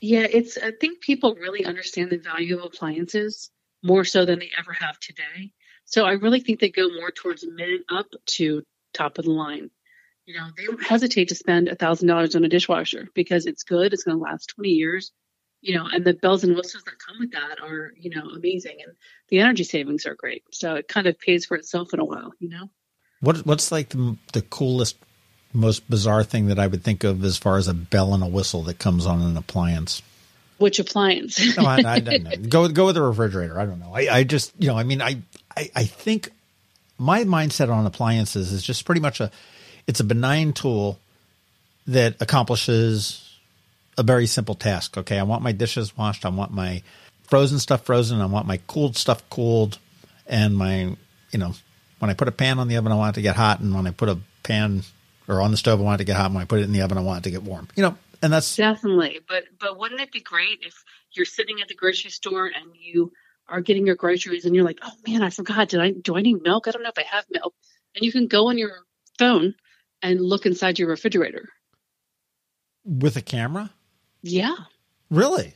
Yeah, 0.00 0.26
it's 0.30 0.56
I 0.56 0.72
think 0.72 1.00
people 1.00 1.34
really 1.34 1.64
understand 1.64 2.10
the 2.10 2.18
value 2.18 2.58
of 2.58 2.64
appliances 2.64 3.50
more 3.82 4.04
so 4.04 4.24
than 4.24 4.38
they 4.38 4.50
ever 4.58 4.72
have 4.72 4.98
today. 4.98 5.52
So 5.90 6.04
I 6.06 6.12
really 6.12 6.40
think 6.40 6.58
they 6.60 6.70
go 6.70 6.88
more 6.88 7.10
towards 7.10 7.44
mid 7.46 7.82
up 7.90 8.06
to 8.38 8.62
top 8.94 9.18
of 9.18 9.26
the 9.26 9.32
line. 9.32 9.70
You 10.24 10.34
know, 10.36 10.46
they 10.56 10.64
don't 10.64 10.82
hesitate 10.82 11.28
to 11.28 11.34
spend 11.34 11.68
a 11.68 11.74
thousand 11.74 12.08
dollars 12.08 12.34
on 12.36 12.44
a 12.44 12.48
dishwasher 12.48 13.08
because 13.14 13.46
it's 13.46 13.64
good. 13.64 13.92
It's 13.92 14.04
going 14.04 14.16
to 14.16 14.22
last 14.22 14.52
20 14.54 14.68
years. 14.70 15.12
you 15.62 15.74
know, 15.76 15.86
and 15.92 16.04
the 16.04 16.14
bells 16.14 16.44
and 16.44 16.56
whistles 16.56 16.84
that 16.84 16.94
come 16.98 17.16
with 17.20 17.32
that 17.32 17.60
are, 17.62 17.92
you 17.96 18.10
know, 18.10 18.28
amazing. 18.30 18.78
And 18.84 18.96
the 19.28 19.40
energy 19.40 19.64
savings 19.64 20.06
are 20.06 20.14
great. 20.14 20.42
So 20.52 20.76
it 20.76 20.88
kind 20.88 21.06
of 21.06 21.18
pays 21.18 21.44
for 21.46 21.56
itself 21.56 21.92
in 21.92 22.00
a 22.00 22.04
while, 22.04 22.32
you 22.38 22.48
know? 22.48 22.70
What, 23.20 23.44
what's 23.44 23.70
like 23.70 23.90
the, 23.90 24.16
the 24.32 24.42
coolest, 24.42 24.96
most 25.52 25.88
bizarre 25.90 26.24
thing 26.24 26.46
that 26.46 26.58
I 26.58 26.66
would 26.66 26.82
think 26.82 27.04
of 27.04 27.22
as 27.24 27.36
far 27.36 27.58
as 27.58 27.68
a 27.68 27.74
bell 27.74 28.14
and 28.14 28.22
a 28.22 28.26
whistle 28.26 28.62
that 28.64 28.78
comes 28.78 29.04
on 29.04 29.20
an 29.20 29.36
appliance? 29.36 30.00
Which 30.56 30.78
appliance? 30.78 31.56
no, 31.56 31.64
I, 31.64 31.82
I 31.84 32.00
don't 32.00 32.22
know. 32.22 32.36
Go, 32.48 32.68
go 32.68 32.86
with 32.86 32.94
the 32.94 33.02
refrigerator. 33.02 33.58
I 33.58 33.66
don't 33.66 33.80
know. 33.80 33.92
I, 33.94 34.18
I 34.18 34.24
just, 34.24 34.52
you 34.58 34.68
know, 34.68 34.76
I 34.78 34.84
mean, 34.84 35.02
I, 35.02 35.18
I, 35.56 35.70
I 35.74 35.84
think 35.84 36.30
my 36.98 37.24
mindset 37.24 37.72
on 37.72 37.86
appliances 37.86 38.52
is 38.52 38.62
just 38.62 38.84
pretty 38.84 39.00
much 39.00 39.20
a, 39.20 39.30
it's 39.86 40.00
a 40.00 40.04
benign 40.04 40.52
tool 40.52 40.98
that 41.86 42.16
accomplishes 42.20 43.38
a 43.98 44.02
very 44.02 44.26
simple 44.26 44.54
task. 44.54 44.96
Okay, 44.96 45.18
I 45.18 45.22
want 45.22 45.42
my 45.42 45.52
dishes 45.52 45.96
washed. 45.96 46.24
I 46.24 46.28
want 46.28 46.52
my 46.52 46.82
frozen 47.22 47.58
stuff 47.58 47.84
frozen. 47.84 48.20
I 48.20 48.26
want 48.26 48.46
my 48.46 48.58
cooled 48.66 48.96
stuff 48.96 49.28
cooled, 49.30 49.78
and 50.26 50.56
my 50.56 50.96
you 51.30 51.38
know 51.38 51.54
when 51.98 52.10
I 52.10 52.14
put 52.14 52.28
a 52.28 52.32
pan 52.32 52.58
on 52.58 52.68
the 52.68 52.76
oven, 52.76 52.92
I 52.92 52.96
want 52.96 53.16
it 53.16 53.20
to 53.20 53.22
get 53.22 53.36
hot, 53.36 53.60
and 53.60 53.74
when 53.74 53.86
I 53.86 53.90
put 53.90 54.08
a 54.08 54.18
pan 54.42 54.82
or 55.28 55.40
on 55.40 55.50
the 55.50 55.56
stove, 55.56 55.80
I 55.80 55.84
want 55.84 56.00
it 56.00 56.04
to 56.04 56.06
get 56.06 56.16
hot. 56.16 56.32
When 56.32 56.42
I 56.42 56.46
put 56.46 56.60
it 56.60 56.64
in 56.64 56.72
the 56.72 56.82
oven, 56.82 56.98
I 56.98 57.02
want 57.02 57.20
it 57.20 57.24
to 57.24 57.30
get 57.30 57.42
warm. 57.42 57.68
You 57.76 57.82
know, 57.84 57.96
and 58.22 58.32
that's 58.32 58.56
definitely. 58.56 59.20
But 59.28 59.44
but 59.58 59.78
wouldn't 59.78 60.00
it 60.00 60.12
be 60.12 60.20
great 60.20 60.60
if 60.62 60.84
you're 61.12 61.26
sitting 61.26 61.60
at 61.60 61.68
the 61.68 61.74
grocery 61.74 62.10
store 62.10 62.46
and 62.46 62.70
you 62.78 63.12
are 63.50 63.60
getting 63.60 63.86
your 63.86 63.96
groceries 63.96 64.44
and 64.44 64.54
you're 64.54 64.64
like, 64.64 64.78
oh 64.82 64.92
man, 65.06 65.22
I 65.22 65.30
forgot. 65.30 65.68
Did 65.68 65.80
I 65.80 65.90
do 65.90 66.16
I 66.16 66.22
need 66.22 66.42
milk? 66.42 66.68
I 66.68 66.70
don't 66.70 66.82
know 66.82 66.90
if 66.94 66.98
I 66.98 67.14
have 67.14 67.24
milk. 67.30 67.54
And 67.94 68.04
you 68.04 68.12
can 68.12 68.28
go 68.28 68.48
on 68.48 68.58
your 68.58 68.72
phone 69.18 69.54
and 70.02 70.20
look 70.20 70.46
inside 70.46 70.78
your 70.78 70.88
refrigerator 70.88 71.48
with 72.84 73.16
a 73.16 73.22
camera. 73.22 73.70
Yeah. 74.22 74.54
Really? 75.10 75.54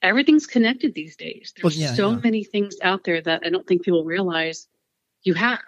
Everything's 0.00 0.46
connected 0.46 0.94
these 0.94 1.16
days. 1.16 1.52
There's 1.56 1.64
well, 1.64 1.72
yeah, 1.72 1.94
so 1.94 2.10
yeah. 2.10 2.18
many 2.22 2.44
things 2.44 2.76
out 2.82 3.04
there 3.04 3.20
that 3.20 3.42
I 3.44 3.50
don't 3.50 3.66
think 3.66 3.84
people 3.84 4.04
realize 4.04 4.68
you 5.22 5.34
have. 5.34 5.60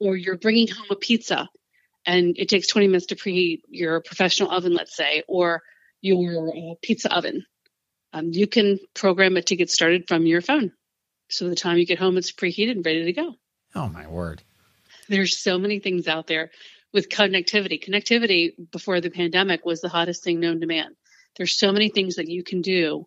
Or 0.00 0.16
you're 0.16 0.36
bringing 0.36 0.68
home 0.68 0.86
a 0.90 0.96
pizza 0.96 1.48
and 2.06 2.36
it 2.38 2.48
takes 2.48 2.68
20 2.68 2.86
minutes 2.86 3.06
to 3.06 3.16
preheat 3.16 3.62
your 3.68 4.00
professional 4.00 4.50
oven, 4.50 4.74
let's 4.74 4.96
say, 4.96 5.24
or 5.26 5.62
your 6.00 6.48
uh, 6.48 6.74
pizza 6.80 7.14
oven. 7.14 7.44
Um, 8.12 8.30
you 8.32 8.46
can 8.46 8.78
program 8.94 9.36
it 9.36 9.46
to 9.46 9.56
get 9.56 9.70
started 9.70 10.06
from 10.08 10.24
your 10.24 10.40
phone. 10.40 10.72
So 11.28 11.48
the 11.48 11.56
time 11.56 11.78
you 11.78 11.86
get 11.86 11.98
home, 11.98 12.16
it's 12.16 12.32
preheated 12.32 12.72
and 12.72 12.86
ready 12.86 13.04
to 13.04 13.12
go. 13.12 13.34
Oh, 13.74 13.88
my 13.88 14.06
word. 14.06 14.42
There's 15.08 15.38
so 15.38 15.58
many 15.58 15.78
things 15.78 16.08
out 16.08 16.26
there 16.26 16.50
with 16.92 17.08
connectivity. 17.08 17.82
Connectivity 17.82 18.52
before 18.70 19.00
the 19.00 19.10
pandemic 19.10 19.64
was 19.64 19.80
the 19.80 19.88
hottest 19.88 20.24
thing 20.24 20.40
known 20.40 20.60
to 20.60 20.66
man 20.66 20.96
there's 21.38 21.56
so 21.56 21.72
many 21.72 21.88
things 21.88 22.16
that 22.16 22.28
you 22.28 22.42
can 22.42 22.60
do 22.60 23.06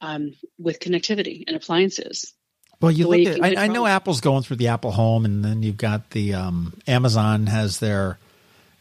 um, 0.00 0.34
with 0.58 0.80
connectivity 0.80 1.44
and 1.46 1.56
appliances. 1.56 2.34
Well, 2.80 2.90
you 2.90 3.08
look 3.08 3.26
at, 3.26 3.42
I, 3.42 3.64
I, 3.64 3.68
know 3.68 3.86
Apple's 3.86 4.20
going 4.20 4.42
through 4.42 4.56
the 4.56 4.68
Apple 4.68 4.90
Home, 4.90 5.24
and 5.24 5.42
then 5.42 5.62
you've 5.62 5.78
got 5.78 6.10
the 6.10 6.34
um, 6.34 6.74
Amazon 6.86 7.46
has 7.46 7.78
their 7.78 8.18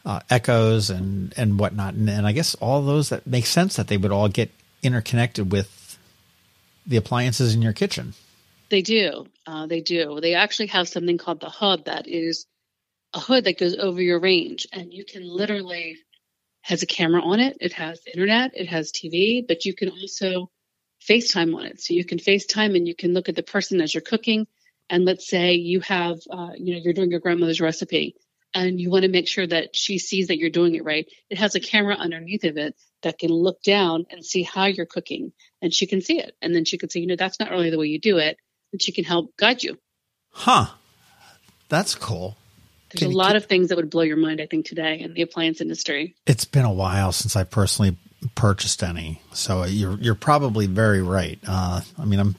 uh, 0.03 0.19
Echoes 0.29 0.89
and 0.89 1.33
and 1.37 1.57
whatnot, 1.57 1.93
and, 1.93 2.09
and 2.09 2.27
I 2.27 2.33
guess 2.33 2.55
all 2.55 2.81
those 2.81 3.09
that 3.09 3.25
make 3.25 3.45
sense 3.45 3.77
that 3.77 3.87
they 3.87 3.95
would 3.95 4.11
all 4.11 4.27
get 4.27 4.51
interconnected 4.81 5.51
with 5.51 5.97
the 6.85 6.97
appliances 6.97 7.53
in 7.55 7.61
your 7.61 7.71
kitchen. 7.71 8.13
They 8.69 8.81
do, 8.81 9.27
uh, 9.45 9.67
they 9.67 9.81
do. 9.81 10.19
They 10.19 10.33
actually 10.33 10.67
have 10.67 10.87
something 10.87 11.17
called 11.17 11.39
the 11.39 11.49
Hub 11.49 11.85
that 11.85 12.07
is 12.07 12.47
a 13.13 13.19
hood 13.19 13.43
that 13.43 13.59
goes 13.59 13.75
over 13.75 14.01
your 14.01 14.19
range, 14.19 14.67
and 14.73 14.93
you 14.93 15.05
can 15.05 15.23
literally 15.23 15.97
has 16.61 16.81
a 16.81 16.87
camera 16.87 17.21
on 17.21 17.39
it. 17.39 17.57
It 17.61 17.73
has 17.73 18.01
internet, 18.11 18.51
it 18.55 18.67
has 18.67 18.91
TV, 18.91 19.45
but 19.47 19.65
you 19.65 19.75
can 19.75 19.89
also 19.89 20.49
FaceTime 21.07 21.55
on 21.55 21.65
it. 21.65 21.81
So 21.81 21.93
you 21.93 22.05
can 22.05 22.17
FaceTime 22.17 22.75
and 22.75 22.87
you 22.87 22.95
can 22.95 23.13
look 23.13 23.29
at 23.29 23.35
the 23.35 23.43
person 23.43 23.81
as 23.81 23.93
you're 23.93 24.01
cooking. 24.01 24.47
And 24.89 25.05
let's 25.05 25.27
say 25.27 25.53
you 25.53 25.81
have, 25.81 26.19
uh, 26.31 26.51
you 26.57 26.73
know, 26.73 26.81
you're 26.83 26.93
doing 26.93 27.11
your 27.11 27.19
grandmother's 27.19 27.61
recipe 27.61 28.15
and 28.53 28.79
you 28.79 28.89
want 28.89 29.03
to 29.03 29.09
make 29.09 29.27
sure 29.27 29.47
that 29.47 29.75
she 29.75 29.97
sees 29.97 30.27
that 30.27 30.37
you're 30.37 30.49
doing 30.49 30.75
it 30.75 30.83
right. 30.83 31.07
It 31.29 31.37
has 31.37 31.55
a 31.55 31.59
camera 31.59 31.95
underneath 31.95 32.43
of 32.43 32.57
it 32.57 32.75
that 33.01 33.19
can 33.19 33.31
look 33.31 33.61
down 33.63 34.05
and 34.09 34.25
see 34.25 34.43
how 34.43 34.65
you're 34.65 34.85
cooking 34.85 35.33
and 35.61 35.73
she 35.73 35.87
can 35.87 36.01
see 36.01 36.19
it. 36.19 36.35
And 36.41 36.55
then 36.55 36.65
she 36.65 36.77
can 36.77 36.89
say, 36.89 36.99
you 36.99 37.07
know, 37.07 37.15
that's 37.15 37.39
not 37.39 37.51
really 37.51 37.69
the 37.69 37.79
way 37.79 37.87
you 37.87 37.99
do 37.99 38.17
it. 38.17 38.37
And 38.73 38.81
she 38.81 38.91
can 38.91 39.05
help 39.05 39.35
guide 39.37 39.63
you. 39.63 39.77
Huh. 40.31 40.65
That's 41.69 41.95
cool. 41.95 42.35
There's 42.91 43.07
Can 43.07 43.13
a 43.13 43.17
lot 43.17 43.35
of 43.35 43.45
things 43.45 43.69
that 43.69 43.75
would 43.77 43.89
blow 43.89 44.03
your 44.03 44.17
mind, 44.17 44.41
I 44.41 44.45
think, 44.45 44.65
today 44.65 44.99
in 44.99 45.13
the 45.13 45.21
appliance 45.21 45.61
industry. 45.61 46.15
It's 46.27 46.45
been 46.45 46.65
a 46.65 46.73
while 46.73 47.11
since 47.11 47.35
I 47.35 47.43
personally 47.43 47.97
purchased 48.35 48.83
any, 48.83 49.21
so 49.33 49.63
you're 49.63 49.97
you're 49.99 50.15
probably 50.15 50.67
very 50.67 51.01
right. 51.01 51.39
Uh, 51.47 51.81
I 51.97 52.05
mean, 52.05 52.19
I'm 52.19 52.35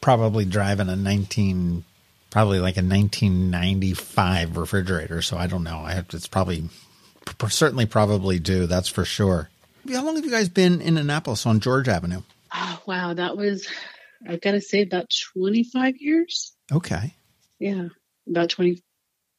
probably 0.00 0.44
driving 0.44 0.88
a 0.90 0.96
19, 0.96 1.84
probably 2.30 2.58
like 2.58 2.76
a 2.76 2.84
1995 2.84 4.56
refrigerator, 4.58 5.22
so 5.22 5.38
I 5.38 5.46
don't 5.46 5.64
know. 5.64 5.78
I 5.78 5.92
have, 5.92 6.06
it's 6.12 6.28
probably 6.28 6.68
certainly 7.48 7.86
probably 7.86 8.38
do. 8.38 8.66
That's 8.66 8.88
for 8.88 9.04
sure. 9.06 9.48
How 9.90 10.04
long 10.04 10.16
have 10.16 10.24
you 10.24 10.30
guys 10.30 10.50
been 10.50 10.82
in 10.82 10.98
Annapolis 10.98 11.46
on 11.46 11.60
George 11.60 11.88
Avenue? 11.88 12.22
Oh, 12.54 12.82
wow, 12.86 13.14
that 13.14 13.36
was 13.36 13.66
I've 14.26 14.40
got 14.40 14.52
to 14.52 14.60
say 14.60 14.82
about 14.82 15.10
25 15.34 15.96
years. 15.98 16.52
Okay. 16.72 17.14
Yeah, 17.58 17.88
about 18.28 18.50
20 18.50 18.82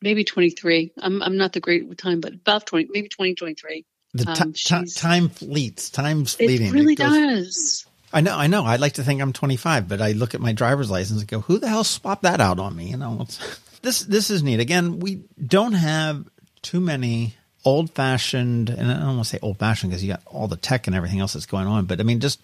maybe 0.01 0.23
23. 0.23 0.93
I'm 0.97 1.21
I'm 1.21 1.37
not 1.37 1.53
the 1.53 1.59
great 1.59 1.87
with 1.87 1.97
time, 1.97 2.21
but 2.21 2.33
about 2.33 2.65
20, 2.65 2.89
maybe 2.91 3.09
2023. 3.09 3.85
The 4.13 4.25
t- 4.25 4.41
um, 4.41 4.53
t- 4.53 4.85
time 4.95 5.29
fleets, 5.29 5.89
time's 5.89 6.33
fleeting. 6.33 6.67
It 6.67 6.73
really 6.73 6.93
it 6.93 6.97
goes, 6.97 7.15
does. 7.15 7.85
I 8.11 8.21
know, 8.21 8.35
I 8.35 8.47
know. 8.47 8.65
I 8.65 8.77
like 8.77 8.93
to 8.93 9.03
think 9.03 9.21
I'm 9.21 9.33
25, 9.33 9.87
but 9.87 10.01
I 10.01 10.13
look 10.13 10.33
at 10.33 10.41
my 10.41 10.51
driver's 10.51 10.89
license 10.89 11.19
and 11.21 11.29
go, 11.29 11.41
"Who 11.41 11.59
the 11.59 11.67
hell 11.67 11.83
swapped 11.83 12.23
that 12.23 12.41
out 12.41 12.59
on 12.59 12.75
me?" 12.75 12.89
You 12.89 12.97
know, 12.97 13.27
this 13.81 14.01
this 14.01 14.29
is 14.31 14.41
neat. 14.41 14.59
Again, 14.59 14.99
we 14.99 15.23
don't 15.45 15.73
have 15.73 16.27
too 16.63 16.79
many 16.79 17.35
old 17.63 17.91
fashioned, 17.91 18.69
and 18.69 18.91
I 18.91 18.95
don't 18.95 19.17
want 19.17 19.25
to 19.25 19.29
say 19.29 19.39
old 19.43 19.59
fashioned 19.59 19.91
because 19.91 20.03
you 20.03 20.13
got 20.13 20.23
all 20.25 20.47
the 20.47 20.57
tech 20.57 20.87
and 20.87 20.95
everything 20.95 21.19
else 21.19 21.33
that's 21.33 21.45
going 21.45 21.67
on, 21.67 21.85
but 21.85 21.99
I 21.99 22.03
mean 22.03 22.19
just 22.19 22.43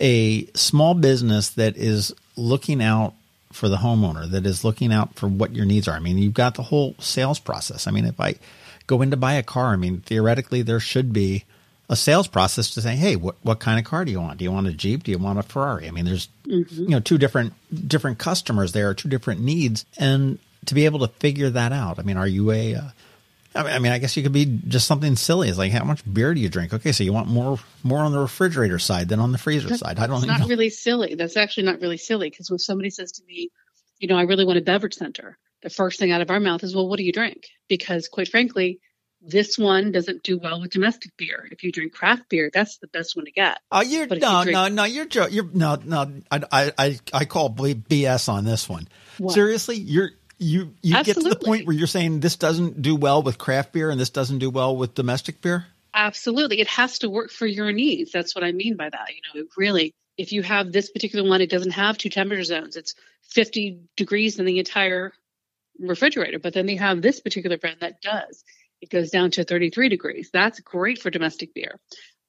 a 0.00 0.46
small 0.54 0.94
business 0.94 1.50
that 1.50 1.76
is 1.76 2.14
looking 2.36 2.82
out 2.82 3.14
for 3.52 3.68
the 3.68 3.76
homeowner 3.76 4.30
that 4.30 4.46
is 4.46 4.64
looking 4.64 4.92
out 4.92 5.14
for 5.14 5.28
what 5.28 5.54
your 5.54 5.66
needs 5.66 5.86
are. 5.86 5.94
I 5.94 6.00
mean, 6.00 6.18
you've 6.18 6.34
got 6.34 6.54
the 6.54 6.62
whole 6.62 6.94
sales 6.98 7.38
process. 7.38 7.86
I 7.86 7.90
mean, 7.90 8.06
if 8.06 8.18
I 8.18 8.36
go 8.86 9.02
in 9.02 9.10
to 9.10 9.16
buy 9.16 9.34
a 9.34 9.42
car, 9.42 9.72
I 9.72 9.76
mean, 9.76 10.00
theoretically, 10.00 10.62
there 10.62 10.80
should 10.80 11.12
be 11.12 11.44
a 11.90 11.96
sales 11.96 12.26
process 12.26 12.70
to 12.70 12.80
say, 12.80 12.96
hey, 12.96 13.16
what, 13.16 13.36
what 13.42 13.60
kind 13.60 13.78
of 13.78 13.84
car 13.84 14.04
do 14.04 14.10
you 14.10 14.20
want? 14.20 14.38
Do 14.38 14.44
you 14.44 14.52
want 14.52 14.66
a 14.66 14.72
Jeep? 14.72 15.02
Do 15.02 15.10
you 15.10 15.18
want 15.18 15.38
a 15.38 15.42
Ferrari? 15.42 15.86
I 15.86 15.90
mean, 15.90 16.06
there's, 16.06 16.28
mm-hmm. 16.46 16.82
you 16.82 16.88
know, 16.88 17.00
two 17.00 17.18
different, 17.18 17.52
different 17.88 18.18
customers 18.18 18.72
there, 18.72 18.94
two 18.94 19.10
different 19.10 19.42
needs. 19.42 19.84
And 19.98 20.38
to 20.64 20.74
be 20.74 20.86
able 20.86 21.00
to 21.00 21.08
figure 21.08 21.50
that 21.50 21.72
out, 21.72 21.98
I 21.98 22.02
mean, 22.02 22.16
are 22.16 22.26
you 22.26 22.50
a, 22.50 22.76
uh, 22.76 22.88
I 23.54 23.78
mean, 23.78 23.92
I 23.92 23.98
guess 23.98 24.16
you 24.16 24.22
could 24.22 24.32
be 24.32 24.46
just 24.46 24.86
something 24.86 25.16
silly. 25.16 25.48
It's 25.48 25.58
like, 25.58 25.72
how 25.72 25.84
much 25.84 26.02
beer 26.10 26.32
do 26.34 26.40
you 26.40 26.48
drink? 26.48 26.72
Okay, 26.72 26.92
so 26.92 27.04
you 27.04 27.12
want 27.12 27.28
more 27.28 27.58
more 27.82 28.00
on 28.00 28.12
the 28.12 28.18
refrigerator 28.18 28.78
side 28.78 29.08
than 29.08 29.20
on 29.20 29.32
the 29.32 29.38
freezer 29.38 29.68
That's 29.68 29.80
side. 29.80 29.98
I 29.98 30.06
don't. 30.06 30.18
It's 30.18 30.26
not 30.26 30.48
really 30.48 30.70
silly. 30.70 31.14
That's 31.14 31.36
actually 31.36 31.64
not 31.64 31.80
really 31.80 31.98
silly 31.98 32.30
because 32.30 32.50
when 32.50 32.58
somebody 32.58 32.90
says 32.90 33.12
to 33.12 33.22
me, 33.26 33.50
you 33.98 34.08
know, 34.08 34.16
I 34.16 34.22
really 34.22 34.44
want 34.44 34.58
a 34.58 34.62
beverage 34.62 34.94
center, 34.94 35.38
the 35.62 35.70
first 35.70 35.98
thing 35.98 36.10
out 36.12 36.20
of 36.22 36.30
our 36.30 36.40
mouth 36.40 36.64
is, 36.64 36.74
well, 36.74 36.88
what 36.88 36.96
do 36.96 37.04
you 37.04 37.12
drink? 37.12 37.44
Because 37.68 38.08
quite 38.08 38.28
frankly, 38.28 38.80
this 39.24 39.56
one 39.56 39.92
doesn't 39.92 40.22
do 40.22 40.38
well 40.38 40.60
with 40.60 40.70
domestic 40.70 41.16
beer. 41.16 41.48
If 41.52 41.62
you 41.62 41.70
drink 41.70 41.92
craft 41.92 42.28
beer, 42.28 42.50
that's 42.52 42.78
the 42.78 42.88
best 42.88 43.14
one 43.14 43.26
to 43.26 43.32
get. 43.32 43.58
Oh, 43.70 43.80
you're 43.80 44.06
no, 44.06 44.14
you 44.14 44.44
drink, 44.44 44.54
no, 44.54 44.68
no, 44.68 44.84
you're 44.84 45.06
you're 45.28 45.48
no, 45.52 45.76
no. 45.84 46.12
I 46.30 46.72
I 46.78 46.98
I 47.12 47.24
call 47.24 47.50
BS 47.50 48.28
on 48.28 48.44
this 48.44 48.68
one. 48.68 48.88
What? 49.18 49.34
Seriously, 49.34 49.76
you're 49.76 50.10
you 50.42 50.74
you 50.82 50.96
Absolutely. 50.96 51.30
get 51.30 51.30
to 51.30 51.38
the 51.38 51.44
point 51.44 51.66
where 51.66 51.76
you're 51.76 51.86
saying 51.86 52.20
this 52.20 52.36
doesn't 52.36 52.82
do 52.82 52.96
well 52.96 53.22
with 53.22 53.38
craft 53.38 53.72
beer 53.72 53.90
and 53.90 54.00
this 54.00 54.10
doesn't 54.10 54.38
do 54.38 54.50
well 54.50 54.76
with 54.76 54.94
domestic 54.94 55.40
beer? 55.40 55.66
Absolutely. 55.94 56.60
It 56.60 56.68
has 56.68 56.98
to 57.00 57.10
work 57.10 57.30
for 57.30 57.46
your 57.46 57.70
needs. 57.72 58.12
That's 58.12 58.34
what 58.34 58.44
I 58.44 58.52
mean 58.52 58.76
by 58.76 58.88
that. 58.88 59.08
You 59.10 59.40
know, 59.42 59.46
really 59.56 59.94
if 60.16 60.32
you 60.32 60.42
have 60.42 60.72
this 60.72 60.90
particular 60.90 61.28
one, 61.28 61.40
it 61.40 61.50
doesn't 61.50 61.72
have 61.72 61.98
two 61.98 62.08
temperature 62.08 62.44
zones. 62.44 62.76
It's 62.76 62.94
50 63.30 63.80
degrees 63.96 64.38
in 64.38 64.44
the 64.44 64.58
entire 64.58 65.12
refrigerator, 65.78 66.38
but 66.38 66.52
then 66.52 66.66
they 66.66 66.76
have 66.76 67.00
this 67.00 67.20
particular 67.20 67.58
brand 67.58 67.78
that 67.80 68.02
does. 68.02 68.44
It 68.80 68.90
goes 68.90 69.10
down 69.10 69.30
to 69.32 69.44
33 69.44 69.88
degrees. 69.88 70.30
That's 70.32 70.60
great 70.60 71.00
for 71.00 71.10
domestic 71.10 71.54
beer. 71.54 71.80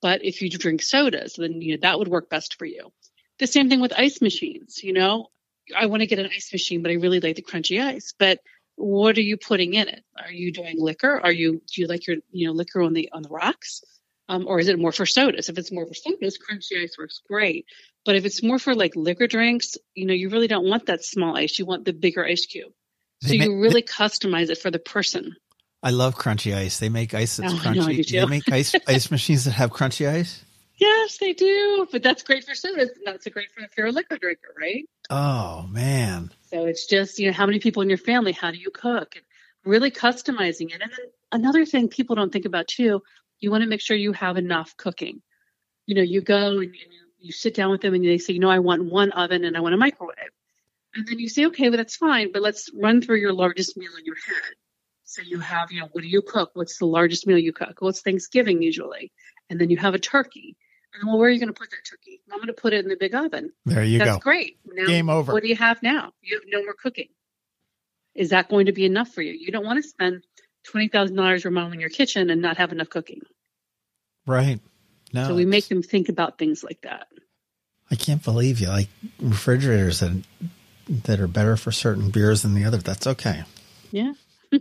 But 0.02 0.24
if 0.24 0.42
you 0.42 0.50
drink 0.50 0.82
sodas, 0.82 1.36
then 1.38 1.62
you 1.62 1.74
know 1.74 1.80
that 1.82 2.00
would 2.00 2.08
work 2.08 2.30
best 2.30 2.56
for 2.58 2.66
you. 2.66 2.92
The 3.40 3.48
same 3.48 3.70
thing 3.70 3.82
with 3.82 3.94
ice 3.98 4.22
machines, 4.22 4.84
you 4.84 4.94
know, 4.94 5.28
I 5.76 5.86
want 5.86 6.02
to 6.02 6.08
get 6.08 6.20
an 6.20 6.30
ice 6.34 6.52
machine, 6.52 6.82
but 6.82 6.92
I 6.92 6.96
really 6.96 7.20
like 7.20 7.36
the 7.36 7.42
crunchy 7.42 7.82
ice. 7.82 8.14
But 8.18 8.40
what 8.76 9.18
are 9.18 9.22
you 9.22 9.38
putting 9.38 9.74
in 9.74 9.88
it? 9.88 10.04
Are 10.18 10.32
you 10.32 10.52
doing 10.52 10.76
liquor? 10.80 11.20
Are 11.22 11.32
you 11.32 11.62
do 11.72 11.82
you 11.82 11.88
like 11.88 12.08
your 12.08 12.18
you 12.32 12.48
know 12.48 12.54
liquor 12.54 12.82
on 12.82 12.94
the 12.94 13.10
on 13.14 13.22
the 13.24 13.30
rocks? 13.30 13.84
Um, 14.30 14.48
or 14.48 14.60
is 14.60 14.70
it 14.70 14.80
more 14.80 14.94
for 14.94 15.06
sodas? 15.06 15.50
If 15.50 15.58
it's 15.58 15.72
more 15.72 15.86
for 15.86 15.94
sodas, 15.94 16.38
crunchy 16.38 16.82
ice 16.82 16.98
works 16.98 17.22
great. 17.28 17.66
But 18.06 18.16
if 18.16 18.26
it's 18.26 18.42
more 18.42 18.58
for 18.58 18.74
like 18.74 18.96
liquor 18.96 19.28
drinks, 19.28 19.78
you 19.94 20.06
know, 20.06 20.14
you 20.14 20.30
really 20.30 20.48
don't 20.48 20.68
want 20.68 20.86
that 20.86 21.04
small 21.04 21.36
ice. 21.36 21.60
You 21.60 21.66
want 21.66 21.86
the 21.86 21.94
bigger 21.94 22.26
ice 22.26 22.46
cube. 22.46 22.72
So 23.22 23.30
they 23.30 23.36
you 23.36 23.60
really 23.60 23.82
they, 23.82 23.88
customize 23.88 24.50
it 24.50 24.58
for 24.58 24.72
the 24.72 24.80
person. 24.80 25.36
I 25.82 25.92
love 25.92 26.16
crunchy 26.16 26.56
ice. 26.56 26.80
They 26.80 26.90
make 26.90 27.14
ice 27.14 27.38
that's 27.38 27.54
oh, 27.54 27.58
crunchy. 27.58 28.14
Know, 28.14 28.22
they 28.22 28.30
make 28.30 28.52
ice 28.52 28.76
ice 28.88 29.12
machines 29.12 29.46
that 29.46 29.52
have 29.52 29.72
crunchy 29.72 30.08
ice. 30.08 30.44
Yes, 30.78 31.18
they 31.18 31.34
do, 31.34 31.88
but 31.92 32.02
that's 32.02 32.24
great 32.24 32.44
for 32.44 32.56
sodas. 32.56 32.90
Not 33.04 33.22
so 33.24 33.30
great 33.30 33.52
for 33.52 33.62
if 33.62 33.78
you're 33.78 33.88
a 33.88 33.92
liquor 33.92 34.18
drinker, 34.18 34.54
right? 34.60 34.86
Oh 35.10 35.68
man. 35.70 36.32
So 36.50 36.66
it's 36.66 36.88
just 36.88 37.20
you 37.20 37.28
know 37.28 37.34
how 37.34 37.46
many 37.46 37.60
people 37.60 37.82
in 37.82 37.90
your 37.90 37.98
family? 37.98 38.32
How 38.32 38.52
do 38.52 38.58
you 38.58 38.72
cook? 38.72 39.16
And 39.16 39.26
really 39.66 39.92
customizing 39.92 40.74
it. 40.74 40.82
And 40.82 40.92
then 40.92 41.08
another 41.32 41.66
thing 41.66 41.88
people 41.90 42.16
don't 42.16 42.32
think 42.32 42.46
about 42.46 42.68
too, 42.68 43.02
you 43.40 43.52
want 43.52 43.64
to 43.64 43.70
make 43.70 43.82
sure 43.82 43.96
you 43.96 44.14
have 44.14 44.38
enough 44.38 44.76
cooking. 44.78 45.22
You 45.86 45.96
know, 45.96 46.02
you 46.02 46.22
go 46.22 46.60
and 46.60 46.74
you, 46.74 46.82
you 47.20 47.32
sit 47.32 47.56
down 47.56 47.72
with 47.72 47.82
them 47.82 47.94
and 47.94 48.04
they 48.04 48.18
say, 48.18 48.34
you 48.34 48.40
know, 48.40 48.50
I 48.50 48.60
want 48.60 48.86
one 48.86 49.12
oven 49.12 49.44
and 49.44 49.56
I 49.56 49.60
want 49.60 49.74
a 49.74 49.78
microwave. 49.78 50.18
And 50.96 51.08
then 51.08 51.20
you 51.20 51.28
say, 51.28 51.46
okay, 51.48 51.70
well, 51.70 51.78
that's 51.78 51.96
fine, 51.96 52.32
but 52.32 52.42
let's 52.42 52.70
run 52.76 53.02
through 53.02 53.18
your 53.18 53.34
largest 53.34 53.76
meal 53.78 53.92
in 53.98 54.06
your 54.06 54.16
head. 54.16 54.54
So 55.06 55.22
you 55.22 55.40
have, 55.40 55.72
you 55.72 55.82
know, 55.82 55.90
what 55.92 56.02
do 56.02 56.08
you 56.08 56.22
cook? 56.22 56.52
What's 56.54 56.78
the 56.78 56.86
largest 56.86 57.28
meal 57.28 57.38
you 57.38 57.54
cook? 57.54 57.80
Well, 57.82 57.90
it's 57.90 58.02
Thanksgiving 58.02 58.62
usually. 58.62 59.12
And 59.50 59.60
then 59.60 59.70
you 59.70 59.78
have 59.78 59.96
a 59.96 60.00
turkey. 60.00 60.56
And 60.94 61.08
well, 61.08 61.18
where 61.18 61.30
are 61.30 61.32
you 61.32 61.40
going 61.40 61.52
to 61.52 61.60
put 61.60 61.72
that 61.72 61.84
turkey? 61.90 62.22
I'm 62.32 62.38
going 62.38 62.48
to 62.48 62.54
put 62.54 62.74
it 62.74 62.84
in 62.84 62.90
the 62.90 62.96
big 62.96 63.16
oven. 63.16 63.52
There 63.66 63.84
you 63.84 64.00
That's 64.00 64.12
go. 64.12 64.20
great. 64.20 64.58
Now, 64.66 64.86
Game 64.86 65.10
over. 65.10 65.34
What 65.34 65.42
do 65.42 65.50
you 65.50 65.56
have 65.56 65.82
now? 65.82 66.14
You 66.22 66.38
have 66.38 66.44
no 66.48 66.64
more 66.64 66.74
cooking. 66.74 67.08
Is 68.16 68.30
that 68.30 68.48
going 68.50 68.68
to 68.68 68.72
be 68.74 68.86
enough 68.86 69.10
for 69.10 69.22
you? 69.22 69.34
You 69.34 69.52
don't 69.52 69.66
want 69.66 69.82
to 69.82 69.88
spend 69.90 70.24
twenty 70.64 70.88
thousand 70.88 71.16
dollars 71.16 71.46
remodeling 71.46 71.80
your 71.80 71.90
kitchen 71.90 72.30
and 72.30 72.42
not 72.42 72.58
have 72.58 72.72
enough 72.72 72.90
cooking. 72.90 73.22
Right. 74.28 74.60
No. 75.14 75.28
so 75.28 75.36
we 75.36 75.46
make 75.46 75.68
them 75.68 75.84
think 75.84 76.10
about 76.10 76.38
things 76.38 76.64
like 76.64 76.82
that. 76.82 77.08
I 77.92 77.96
can't 77.96 78.24
believe 78.24 78.60
you 78.60 78.68
like 78.68 78.90
refrigerators 79.20 80.00
that 80.00 80.24
that 81.06 81.20
are 81.20 81.28
better 81.28 81.56
for 81.58 81.72
certain 81.72 82.10
beers 82.10 82.42
than 82.42 82.54
the 82.54 82.66
other. 82.66 82.78
That's 82.78 83.08
okay. 83.08 83.44
Yeah. 83.92 84.14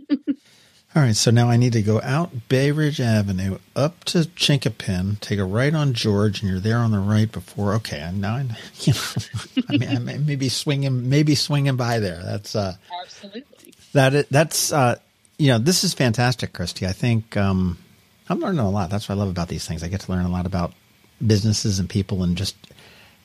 All 0.95 1.01
right, 1.01 1.15
so 1.15 1.31
now 1.31 1.49
I 1.49 1.57
need 1.57 1.73
to 1.73 1.81
go 1.81 1.99
out 2.01 2.49
Bay 2.49 2.71
Ridge 2.71 3.01
Avenue 3.01 3.57
up 3.75 4.03
to 4.05 4.19
Chinquapin, 4.19 5.19
take 5.21 5.39
a 5.39 5.43
right 5.43 5.73
on 5.73 5.93
George, 5.93 6.41
and 6.41 6.51
you're 6.51 6.59
there 6.59 6.77
on 6.77 6.91
the 6.91 6.99
right 6.99 7.31
before. 7.31 7.73
Okay, 7.75 7.99
I'm 7.99 8.21
now. 8.21 8.35
I- 8.35 8.45
You 8.81 8.93
know, 8.93 9.63
I 9.69 9.77
mean, 9.77 9.89
I 9.89 9.97
may 9.99 10.17
maybe 10.19 10.49
swinging, 10.49 11.09
maybe 11.09 11.33
swinging 11.33 11.77
by 11.77 11.97
there. 11.97 12.21
That's 12.23 12.55
uh, 12.55 12.75
Absolutely. 13.01 13.43
that. 13.93 14.29
That's 14.29 14.71
uh, 14.71 14.99
you 15.39 15.47
know, 15.47 15.57
this 15.57 15.83
is 15.83 15.95
fantastic, 15.95 16.53
Christy. 16.53 16.85
I 16.85 16.91
think 16.91 17.35
um, 17.37 17.79
I'm 18.29 18.39
learning 18.39 18.59
a 18.59 18.69
lot. 18.69 18.91
That's 18.91 19.09
what 19.09 19.15
I 19.15 19.17
love 19.17 19.29
about 19.29 19.47
these 19.47 19.67
things. 19.67 19.81
I 19.81 19.87
get 19.87 20.01
to 20.01 20.11
learn 20.11 20.25
a 20.25 20.29
lot 20.29 20.45
about 20.45 20.73
businesses 21.25 21.79
and 21.79 21.89
people, 21.89 22.21
and 22.21 22.37
just 22.37 22.55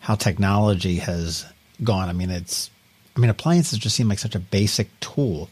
how 0.01 0.15
technology 0.15 0.97
has 0.97 1.45
gone. 1.85 2.09
I 2.09 2.15
mean, 2.15 2.31
it's. 2.31 2.71
I 3.15 3.21
mean, 3.21 3.29
appliances 3.29 3.79
just 3.79 3.95
seem 3.95 4.09
like 4.09 4.21
such 4.21 4.35
a 4.37 4.41
basic 4.41 4.89
tool 5.01 5.51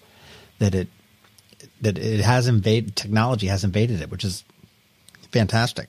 that 0.60 0.74
it 0.74 0.88
that 1.86 1.98
it 1.98 2.20
has 2.20 2.48
invaded 2.48 2.96
technology 2.96 3.46
has 3.46 3.62
invaded 3.62 4.00
it, 4.00 4.10
which 4.10 4.24
is 4.24 4.44
fantastic. 5.30 5.88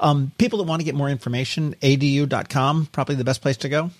Um, 0.00 0.32
people 0.36 0.58
that 0.58 0.64
want 0.64 0.80
to 0.80 0.84
get 0.84 0.96
more 0.96 1.08
information, 1.08 1.74
adu.com, 1.80 2.86
probably 2.86 3.14
the 3.14 3.24
best 3.24 3.40
place 3.40 3.56
to 3.58 3.68
go 3.68 3.90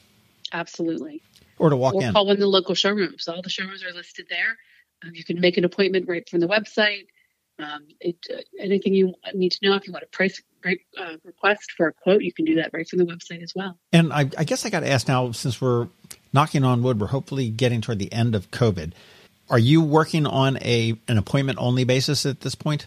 Absolutely. 0.52 1.22
or 1.58 1.70
to 1.70 1.76
walk 1.76 1.94
or 1.94 2.02
in. 2.02 2.12
call 2.12 2.26
one 2.26 2.34
of 2.34 2.40
the 2.40 2.46
local 2.46 2.74
showrooms. 2.74 3.28
All 3.28 3.40
the 3.40 3.50
showrooms 3.50 3.84
are 3.84 3.92
listed 3.92 4.26
there. 4.28 4.58
Um, 5.04 5.12
you 5.14 5.24
can 5.24 5.40
make 5.40 5.56
an 5.58 5.64
appointment 5.64 6.08
right 6.08 6.28
from 6.28 6.40
the 6.40 6.48
website. 6.48 7.06
Um, 7.60 7.86
it, 8.00 8.16
uh, 8.32 8.40
anything 8.58 8.94
you 8.94 9.14
need 9.34 9.50
to 9.52 9.58
know, 9.62 9.76
if 9.76 9.86
you 9.86 9.92
want 9.92 10.04
a 10.04 10.08
price 10.08 10.42
uh, 10.64 11.16
request 11.24 11.72
for 11.76 11.88
a 11.88 11.92
quote, 11.92 12.22
you 12.22 12.32
can 12.32 12.44
do 12.44 12.56
that 12.56 12.70
right 12.72 12.88
from 12.88 12.98
the 12.98 13.04
website 13.04 13.42
as 13.42 13.52
well. 13.54 13.78
And 13.92 14.12
I, 14.12 14.30
I 14.36 14.44
guess 14.44 14.66
I 14.66 14.70
got 14.70 14.80
to 14.80 14.88
ask 14.88 15.06
now, 15.06 15.30
since 15.32 15.60
we're 15.60 15.88
knocking 16.32 16.64
on 16.64 16.82
wood, 16.82 17.00
we're 17.00 17.08
hopefully 17.08 17.48
getting 17.48 17.80
toward 17.80 18.00
the 18.00 18.12
end 18.12 18.34
of 18.34 18.50
COVID. 18.50 18.92
Are 19.50 19.58
you 19.58 19.82
working 19.82 20.26
on 20.26 20.58
a 20.58 20.94
an 21.08 21.18
appointment 21.18 21.58
only 21.60 21.84
basis 21.84 22.26
at 22.26 22.40
this 22.40 22.54
point? 22.54 22.86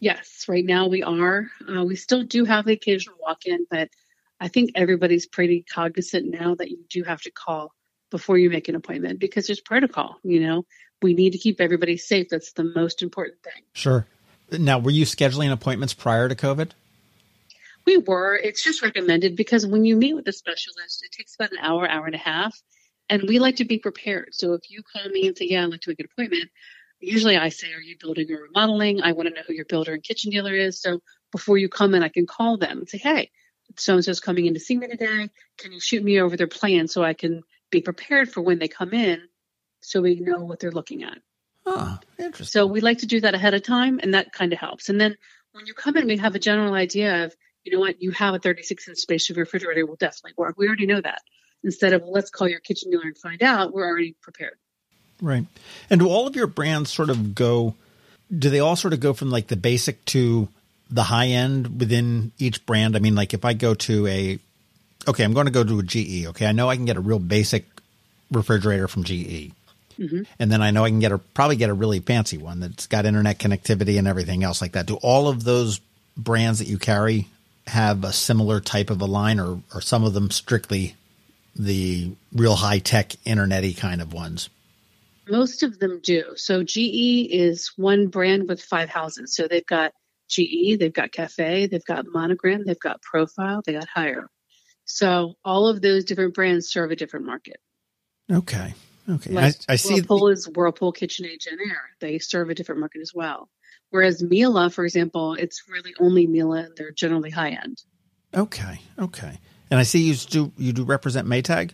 Yes, 0.00 0.46
right 0.48 0.64
now 0.64 0.88
we 0.88 1.02
are. 1.02 1.48
Uh, 1.68 1.84
we 1.84 1.96
still 1.96 2.24
do 2.24 2.44
have 2.44 2.64
the 2.64 2.72
occasional 2.72 3.16
walk 3.20 3.46
in, 3.46 3.66
but 3.70 3.88
I 4.40 4.48
think 4.48 4.72
everybody's 4.74 5.26
pretty 5.26 5.62
cognizant 5.62 6.28
now 6.28 6.56
that 6.56 6.70
you 6.70 6.78
do 6.90 7.04
have 7.04 7.22
to 7.22 7.30
call 7.30 7.72
before 8.10 8.36
you 8.36 8.50
make 8.50 8.68
an 8.68 8.74
appointment 8.74 9.20
because 9.20 9.46
there's 9.46 9.60
protocol. 9.60 10.18
You 10.24 10.40
know, 10.40 10.66
we 11.00 11.14
need 11.14 11.30
to 11.30 11.38
keep 11.38 11.60
everybody 11.60 11.96
safe. 11.96 12.28
That's 12.28 12.52
the 12.52 12.64
most 12.64 13.02
important 13.02 13.42
thing. 13.42 13.62
Sure. 13.72 14.06
Now, 14.50 14.80
were 14.80 14.90
you 14.90 15.04
scheduling 15.04 15.52
appointments 15.52 15.94
prior 15.94 16.28
to 16.28 16.34
COVID? 16.34 16.72
We 17.86 17.98
were. 17.98 18.36
It's 18.36 18.62
just 18.62 18.82
recommended 18.82 19.36
because 19.36 19.66
when 19.66 19.84
you 19.84 19.96
meet 19.96 20.14
with 20.14 20.26
a 20.28 20.32
specialist, 20.32 21.04
it 21.04 21.12
takes 21.12 21.34
about 21.34 21.52
an 21.52 21.58
hour, 21.60 21.88
hour 21.88 22.06
and 22.06 22.14
a 22.14 22.18
half. 22.18 22.60
And 23.08 23.22
we 23.28 23.38
like 23.38 23.56
to 23.56 23.64
be 23.64 23.78
prepared. 23.78 24.28
So 24.32 24.54
if 24.54 24.70
you 24.70 24.82
call 24.82 25.08
me 25.10 25.26
and 25.26 25.36
say, 25.36 25.46
Yeah, 25.46 25.64
I'd 25.64 25.70
like 25.70 25.80
to 25.82 25.90
make 25.90 26.00
an 26.00 26.06
appointment, 26.12 26.50
usually 27.00 27.36
I 27.36 27.48
say, 27.50 27.72
Are 27.72 27.80
you 27.80 27.96
building 28.00 28.30
or 28.30 28.42
remodeling? 28.42 29.02
I 29.02 29.12
want 29.12 29.28
to 29.28 29.34
know 29.34 29.42
who 29.46 29.54
your 29.54 29.66
builder 29.66 29.92
and 29.92 30.02
kitchen 30.02 30.30
dealer 30.30 30.54
is. 30.54 30.80
So 30.80 31.00
before 31.30 31.58
you 31.58 31.68
come 31.68 31.94
in, 31.94 32.02
I 32.02 32.08
can 32.08 32.26
call 32.26 32.56
them 32.56 32.78
and 32.78 32.88
say, 32.88 32.98
Hey, 32.98 33.30
so 33.76 33.94
and 33.94 34.04
so's 34.04 34.20
coming 34.20 34.46
in 34.46 34.54
to 34.54 34.60
see 34.60 34.76
me 34.76 34.88
today. 34.88 35.28
Can 35.58 35.72
you 35.72 35.80
shoot 35.80 36.02
me 36.02 36.20
over 36.20 36.36
their 36.36 36.46
plan 36.46 36.88
so 36.88 37.02
I 37.02 37.14
can 37.14 37.42
be 37.70 37.80
prepared 37.80 38.30
for 38.30 38.40
when 38.42 38.58
they 38.58 38.68
come 38.68 38.92
in 38.92 39.22
so 39.80 40.00
we 40.00 40.16
know 40.16 40.44
what 40.44 40.60
they're 40.60 40.70
looking 40.70 41.02
at? 41.02 41.18
Oh, 41.66 41.98
interesting. 42.18 42.46
So 42.46 42.66
we 42.66 42.80
like 42.80 42.98
to 42.98 43.06
do 43.06 43.20
that 43.20 43.34
ahead 43.34 43.54
of 43.54 43.62
time, 43.62 44.00
and 44.02 44.14
that 44.14 44.32
kind 44.32 44.52
of 44.52 44.58
helps. 44.58 44.88
And 44.88 45.00
then 45.00 45.16
when 45.52 45.66
you 45.66 45.74
come 45.74 45.96
in, 45.96 46.06
we 46.06 46.16
have 46.16 46.34
a 46.34 46.40
general 46.40 46.74
idea 46.74 47.24
of, 47.24 47.34
you 47.64 47.72
know 47.72 47.80
what, 47.80 48.02
you 48.02 48.10
have 48.12 48.34
a 48.34 48.38
36 48.38 48.88
inch 48.88 48.98
space, 48.98 49.28
your 49.28 49.36
refrigerator 49.36 49.86
will 49.86 49.96
definitely 49.96 50.34
work. 50.36 50.56
We 50.58 50.66
already 50.66 50.86
know 50.86 51.00
that. 51.00 51.22
Instead 51.64 51.92
of 51.92 52.02
let's 52.06 52.30
call 52.30 52.48
your 52.48 52.60
kitchen 52.60 52.90
dealer 52.90 53.04
and 53.04 53.16
find 53.16 53.42
out, 53.42 53.72
we're 53.72 53.86
already 53.86 54.14
prepared. 54.20 54.56
Right. 55.20 55.46
And 55.88 56.00
do 56.00 56.08
all 56.08 56.26
of 56.26 56.34
your 56.34 56.48
brands 56.48 56.90
sort 56.90 57.08
of 57.08 57.34
go, 57.34 57.74
do 58.36 58.50
they 58.50 58.58
all 58.58 58.76
sort 58.76 58.92
of 58.92 59.00
go 59.00 59.12
from 59.12 59.30
like 59.30 59.46
the 59.46 59.56
basic 59.56 60.04
to 60.06 60.48
the 60.90 61.04
high 61.04 61.28
end 61.28 61.78
within 61.78 62.32
each 62.38 62.66
brand? 62.66 62.96
I 62.96 62.98
mean, 62.98 63.14
like 63.14 63.32
if 63.32 63.44
I 63.44 63.54
go 63.54 63.74
to 63.74 64.06
a, 64.08 64.38
okay, 65.06 65.22
I'm 65.22 65.32
going 65.32 65.46
to 65.46 65.52
go 65.52 65.62
to 65.62 65.78
a 65.78 65.82
GE. 65.82 66.26
Okay. 66.26 66.46
I 66.46 66.52
know 66.52 66.68
I 66.68 66.76
can 66.76 66.84
get 66.84 66.96
a 66.96 67.00
real 67.00 67.20
basic 67.20 67.64
refrigerator 68.32 68.88
from 68.88 69.04
GE. 69.04 69.52
Mm-hmm. 69.98 70.22
And 70.40 70.50
then 70.50 70.62
I 70.62 70.72
know 70.72 70.84
I 70.84 70.88
can 70.88 70.98
get 70.98 71.12
a, 71.12 71.18
probably 71.18 71.56
get 71.56 71.70
a 71.70 71.74
really 71.74 72.00
fancy 72.00 72.38
one 72.38 72.58
that's 72.58 72.88
got 72.88 73.06
internet 73.06 73.38
connectivity 73.38 73.98
and 73.98 74.08
everything 74.08 74.42
else 74.42 74.60
like 74.60 74.72
that. 74.72 74.86
Do 74.86 74.96
all 74.96 75.28
of 75.28 75.44
those 75.44 75.80
brands 76.16 76.58
that 76.58 76.66
you 76.66 76.78
carry 76.78 77.28
have 77.68 78.02
a 78.02 78.12
similar 78.12 78.60
type 78.60 78.90
of 78.90 79.00
a 79.00 79.06
line 79.06 79.38
or, 79.38 79.60
or 79.72 79.80
some 79.80 80.02
of 80.02 80.14
them 80.14 80.30
strictly 80.30 80.96
the 81.56 82.12
real 82.32 82.56
high 82.56 82.78
tech 82.78 83.10
internety 83.26 83.76
kind 83.76 84.00
of 84.00 84.12
ones? 84.12 84.48
Most 85.28 85.62
of 85.62 85.78
them 85.78 86.00
do. 86.02 86.24
So 86.36 86.62
GE 86.64 87.28
is 87.30 87.72
one 87.76 88.08
brand 88.08 88.48
with 88.48 88.60
five 88.62 88.88
houses. 88.88 89.34
So 89.36 89.46
they've 89.46 89.66
got 89.66 89.92
GE, 90.28 90.78
they've 90.78 90.92
got 90.92 91.12
Cafe, 91.12 91.66
they've 91.66 91.84
got 91.84 92.06
Monogram, 92.08 92.64
they've 92.64 92.78
got 92.78 93.02
Profile, 93.02 93.62
they 93.64 93.72
got 93.74 93.86
Haier. 93.96 94.26
So 94.84 95.34
all 95.44 95.68
of 95.68 95.80
those 95.80 96.04
different 96.04 96.34
brands 96.34 96.68
serve 96.68 96.90
a 96.90 96.96
different 96.96 97.26
market. 97.26 97.58
Okay. 98.30 98.74
Okay. 99.08 99.30
I, 99.30 99.34
Like 99.34 99.54
I 99.68 99.76
see. 99.76 99.94
Whirlpool 99.94 100.28
is 100.28 100.48
Whirlpool 100.48 100.92
KitchenAid 100.92 101.38
JennAir. 101.46 101.78
They 102.00 102.18
serve 102.18 102.50
a 102.50 102.54
different 102.54 102.80
market 102.80 103.00
as 103.00 103.12
well. 103.14 103.48
Whereas 103.90 104.22
Miele, 104.22 104.70
for 104.70 104.84
example, 104.84 105.34
it's 105.34 105.62
really 105.68 105.94
only 106.00 106.26
Miele. 106.26 106.52
and 106.54 106.76
They're 106.76 106.92
generally 106.92 107.30
high 107.30 107.50
end. 107.50 107.82
okay. 108.34 108.80
Okay. 108.98 109.38
And 109.72 109.80
I 109.80 109.84
see 109.84 110.00
you 110.00 110.14
do 110.14 110.52
you 110.58 110.74
do 110.74 110.84
represent 110.84 111.26
Maytag. 111.26 111.70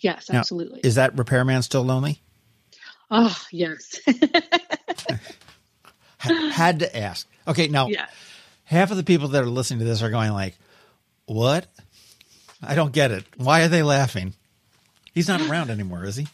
Yes, 0.00 0.30
Now, 0.30 0.40
absolutely. 0.40 0.80
Is 0.82 0.96
that 0.96 1.16
repairman 1.16 1.62
still 1.62 1.82
lonely? 1.82 2.20
oh, 3.08 3.40
yes. 3.52 4.00
Had 6.18 6.80
to 6.80 6.96
ask. 6.96 7.28
Okay. 7.46 7.68
Now, 7.68 7.86
yeah. 7.86 8.06
half 8.64 8.90
of 8.90 8.96
the 8.96 9.04
people 9.04 9.28
that 9.28 9.44
are 9.44 9.48
listening 9.48 9.78
to 9.78 9.84
this 9.84 10.02
are 10.02 10.10
going 10.10 10.32
like, 10.32 10.58
"What? 11.26 11.68
I 12.60 12.74
don't 12.74 12.92
get 12.92 13.12
it. 13.12 13.24
Why 13.36 13.62
are 13.62 13.68
they 13.68 13.84
laughing?" 13.84 14.34
He's 15.14 15.28
not 15.28 15.40
around 15.40 15.70
anymore, 15.76 16.04
is 16.04 16.16
he? 16.16 16.26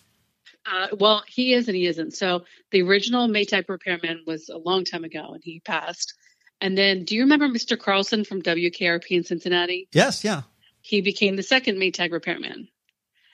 Uh, 0.64 0.88
well, 0.98 1.22
he 1.28 1.52
is 1.52 1.68
and 1.68 1.76
he 1.76 1.84
isn't. 1.84 2.14
So 2.14 2.44
the 2.70 2.80
original 2.80 3.28
Maytag 3.28 3.68
repairman 3.68 4.22
was 4.26 4.48
a 4.48 4.56
long 4.56 4.86
time 4.86 5.04
ago 5.04 5.32
and 5.34 5.44
he 5.44 5.60
passed. 5.60 6.14
And 6.62 6.76
then, 6.76 7.04
do 7.04 7.14
you 7.14 7.20
remember 7.20 7.48
Mr. 7.48 7.78
Carlson 7.78 8.24
from 8.24 8.40
WKRP 8.40 9.10
in 9.10 9.24
Cincinnati? 9.24 9.88
Yes. 9.92 10.24
Yeah. 10.24 10.42
He 10.86 11.00
became 11.00 11.34
the 11.34 11.42
second 11.42 11.78
Maytag 11.78 12.12
repairman. 12.12 12.68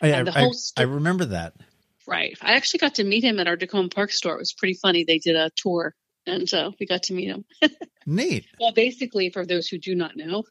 I, 0.00 0.08
And 0.08 0.26
the 0.26 0.36
I- 0.36 0.40
whole 0.40 0.54
I 0.78 0.82
remember 0.82 1.26
that. 1.26 1.54
Right. 2.06 2.36
I 2.40 2.54
actually 2.54 2.78
got 2.78 2.96
to 2.96 3.04
meet 3.04 3.22
him 3.22 3.38
at 3.38 3.46
our 3.46 3.56
Takoma 3.56 3.94
Park 3.94 4.10
store. 4.10 4.34
It 4.34 4.38
was 4.38 4.54
pretty 4.54 4.74
funny. 4.74 5.04
They 5.04 5.18
did 5.18 5.36
a 5.36 5.50
tour 5.54 5.94
and 6.26 6.48
so 6.48 6.72
we 6.78 6.86
got 6.86 7.04
to 7.04 7.14
meet 7.14 7.26
him. 7.28 7.44
Neat. 8.06 8.46
Well, 8.60 8.72
basically, 8.72 9.30
for 9.30 9.44
those 9.44 9.68
who 9.68 9.78
do 9.78 9.94
not 9.94 10.16
know, 10.16 10.38
um, 10.38 10.44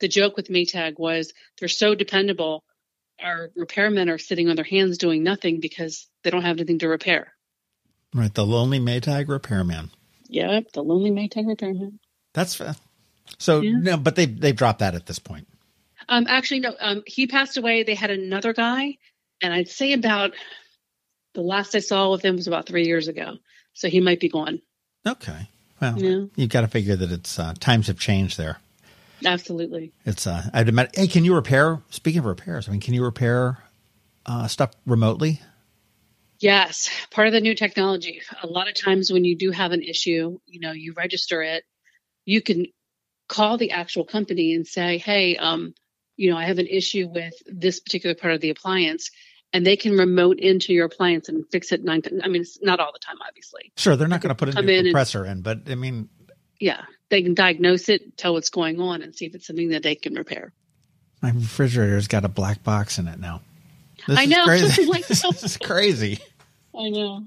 the 0.00 0.08
joke 0.08 0.36
with 0.36 0.48
Maytag 0.48 0.98
was 0.98 1.32
they're 1.58 1.68
so 1.68 1.94
dependable. 1.94 2.62
Our 3.22 3.50
repairmen 3.58 4.10
are 4.10 4.18
sitting 4.18 4.48
on 4.48 4.56
their 4.56 4.64
hands 4.64 4.98
doing 4.98 5.22
nothing 5.22 5.60
because 5.60 6.08
they 6.22 6.30
don't 6.30 6.42
have 6.42 6.58
anything 6.58 6.78
to 6.80 6.88
repair. 6.88 7.32
Right. 8.14 8.32
The 8.32 8.44
lonely 8.46 8.80
Maytag 8.80 9.28
repairman. 9.28 9.90
Yep, 10.28 10.72
the 10.72 10.82
lonely 10.82 11.10
Maytag 11.10 11.46
repairman. 11.46 11.98
That's 12.34 12.54
fa- 12.54 12.76
so. 13.38 13.60
Yeah. 13.60 13.78
No, 13.78 13.96
but 13.96 14.16
they 14.16 14.26
they've 14.26 14.56
dropped 14.56 14.80
that 14.80 14.94
at 14.94 15.06
this 15.06 15.18
point. 15.18 15.46
Um, 16.08 16.26
actually, 16.28 16.60
no. 16.60 16.74
Um, 16.80 17.02
he 17.06 17.26
passed 17.26 17.56
away. 17.56 17.82
They 17.82 17.94
had 17.94 18.10
another 18.10 18.52
guy, 18.52 18.96
and 19.42 19.52
I'd 19.52 19.68
say 19.68 19.92
about 19.92 20.32
the 21.34 21.42
last 21.42 21.74
I 21.74 21.78
saw 21.80 22.10
with 22.10 22.22
him 22.24 22.36
was 22.36 22.46
about 22.46 22.66
three 22.66 22.86
years 22.86 23.08
ago. 23.08 23.36
So 23.74 23.88
he 23.88 24.00
might 24.00 24.20
be 24.20 24.28
gone. 24.28 24.60
Okay. 25.06 25.48
Well, 25.80 25.98
Yeah. 25.98 26.26
you've 26.36 26.50
got 26.50 26.60
to 26.60 26.68
figure 26.68 26.94
that 26.94 27.10
it's 27.10 27.38
uh, 27.38 27.54
times 27.58 27.86
have 27.86 27.98
changed 27.98 28.36
there. 28.38 28.58
Absolutely. 29.24 29.92
It's 30.04 30.26
uh, 30.26 30.42
I'd 30.52 30.68
imagine. 30.68 30.92
Hey, 30.94 31.06
can 31.06 31.24
you 31.24 31.34
repair? 31.34 31.80
Speaking 31.90 32.20
of 32.20 32.24
repairs, 32.26 32.68
I 32.68 32.72
mean, 32.72 32.80
can 32.80 32.94
you 32.94 33.04
repair 33.04 33.58
uh, 34.26 34.46
stuff 34.48 34.72
remotely? 34.86 35.40
Yes, 36.40 36.90
part 37.12 37.28
of 37.28 37.32
the 37.32 37.40
new 37.40 37.54
technology. 37.54 38.20
A 38.42 38.48
lot 38.48 38.68
of 38.68 38.74
times 38.74 39.12
when 39.12 39.24
you 39.24 39.36
do 39.36 39.52
have 39.52 39.70
an 39.70 39.82
issue, 39.82 40.38
you 40.46 40.60
know, 40.60 40.72
you 40.72 40.92
register 40.92 41.40
it. 41.42 41.62
You 42.24 42.42
can 42.42 42.66
call 43.28 43.58
the 43.58 43.70
actual 43.70 44.04
company 44.04 44.52
and 44.54 44.66
say, 44.66 44.98
"Hey, 44.98 45.36
um, 45.36 45.72
you 46.22 46.30
know, 46.30 46.36
I 46.36 46.44
have 46.44 46.58
an 46.58 46.66
issue 46.66 47.08
with 47.08 47.34
this 47.46 47.80
particular 47.80 48.14
part 48.14 48.34
of 48.34 48.40
the 48.40 48.50
appliance." 48.50 49.10
And 49.54 49.66
they 49.66 49.76
can 49.76 49.98
remote 49.98 50.38
into 50.38 50.72
your 50.72 50.86
appliance 50.86 51.28
and 51.28 51.44
fix 51.50 51.72
it. 51.72 51.84
Nine, 51.84 52.00
I 52.24 52.28
mean, 52.28 52.40
it's 52.40 52.58
not 52.62 52.80
all 52.80 52.90
the 52.90 52.98
time, 52.98 53.16
obviously. 53.28 53.70
Sure, 53.76 53.96
they're 53.96 54.08
not 54.08 54.22
going 54.22 54.30
to 54.30 54.34
put 54.34 54.48
a 54.48 54.62
new 54.62 54.72
in 54.72 54.84
compressor 54.86 55.24
and, 55.24 55.38
in, 55.38 55.42
but 55.42 55.70
I 55.70 55.74
mean, 55.74 56.08
yeah, 56.58 56.84
they 57.10 57.22
can 57.22 57.34
diagnose 57.34 57.90
it, 57.90 58.16
tell 58.16 58.32
what's 58.32 58.48
going 58.48 58.80
on, 58.80 59.02
and 59.02 59.14
see 59.14 59.26
if 59.26 59.34
it's 59.34 59.46
something 59.46 59.68
that 59.70 59.82
they 59.82 59.94
can 59.94 60.14
repair. 60.14 60.54
My 61.20 61.30
refrigerator's 61.30 62.08
got 62.08 62.24
a 62.24 62.28
black 62.28 62.64
box 62.64 62.98
in 62.98 63.08
it 63.08 63.20
now. 63.20 63.42
This 64.06 64.18
I 64.18 64.24
know. 64.24 64.44
Crazy. 64.46 64.86
this 65.08 65.42
is 65.44 65.56
crazy. 65.56 66.18
I 66.74 66.88
know. 66.88 67.26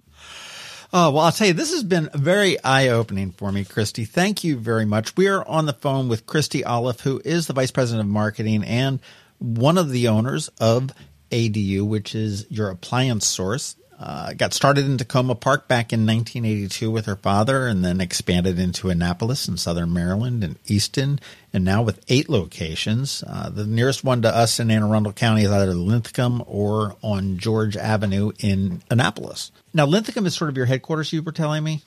Oh, 0.98 1.12
well, 1.12 1.26
I'll 1.26 1.32
tell 1.34 1.48
you, 1.48 1.54
this 1.54 1.74
has 1.74 1.84
been 1.84 2.10
very 2.14 2.58
eye 2.64 2.88
opening 2.88 3.32
for 3.32 3.52
me, 3.52 3.66
Christy. 3.66 4.06
Thank 4.06 4.46
you 4.46 4.56
very 4.56 4.86
much. 4.86 5.18
We 5.18 5.28
are 5.28 5.46
on 5.46 5.66
the 5.66 5.74
phone 5.74 6.08
with 6.08 6.26
Christy 6.26 6.62
Oliff, 6.62 7.02
who 7.02 7.22
is 7.26 7.48
the 7.48 7.54
Vice 7.54 7.70
President 7.70 8.08
of 8.08 8.14
Marketing 8.14 8.64
and 8.64 9.02
one 9.40 9.78
of 9.78 9.90
the 9.92 10.08
owners 10.08 10.48
of 10.58 10.92
ADU, 11.32 11.86
which 11.86 12.16
is 12.16 12.50
your 12.50 12.70
appliance 12.70 13.28
source. 13.28 13.76
Uh, 13.98 14.34
got 14.34 14.54
started 14.54 14.86
in 14.86 14.98
Takoma 14.98 15.40
Park 15.40 15.70
back 15.70 15.94
in 15.94 16.06
1982 16.06 16.92
with 16.92 17.06
her 17.06 17.16
father, 17.16 17.66
and 17.66 17.84
then 17.84 18.02
expanded 18.02 18.60
into 18.60 18.90
Annapolis 18.90 19.48
in 19.48 19.56
southern 19.56 19.94
Maryland 19.94 20.44
and 20.44 20.60
Easton, 20.68 21.18
and 21.54 21.64
now 21.64 21.82
with 21.82 22.04
eight 22.10 22.28
locations. 22.28 23.24
Uh, 23.26 23.50
the 23.50 23.66
nearest 23.66 24.04
one 24.04 24.22
to 24.24 24.36
us 24.36 24.60
in 24.60 24.70
Anne 24.70 24.84
Arundel 24.84 25.14
County 25.14 25.44
is 25.44 25.50
either 25.50 25.74
Linthicum 25.74 26.44
or 26.46 26.98
on 27.02 27.38
George 27.38 27.78
Avenue 27.78 28.32
in 28.40 28.82
Annapolis. 28.90 29.52
Now, 29.74 29.86
Linthicum 29.86 30.26
is 30.26 30.36
sort 30.36 30.50
of 30.50 30.58
your 30.58 30.66
headquarters, 30.66 31.14
you 31.14 31.22
were 31.22 31.32
telling 31.32 31.64
me? 31.64 31.82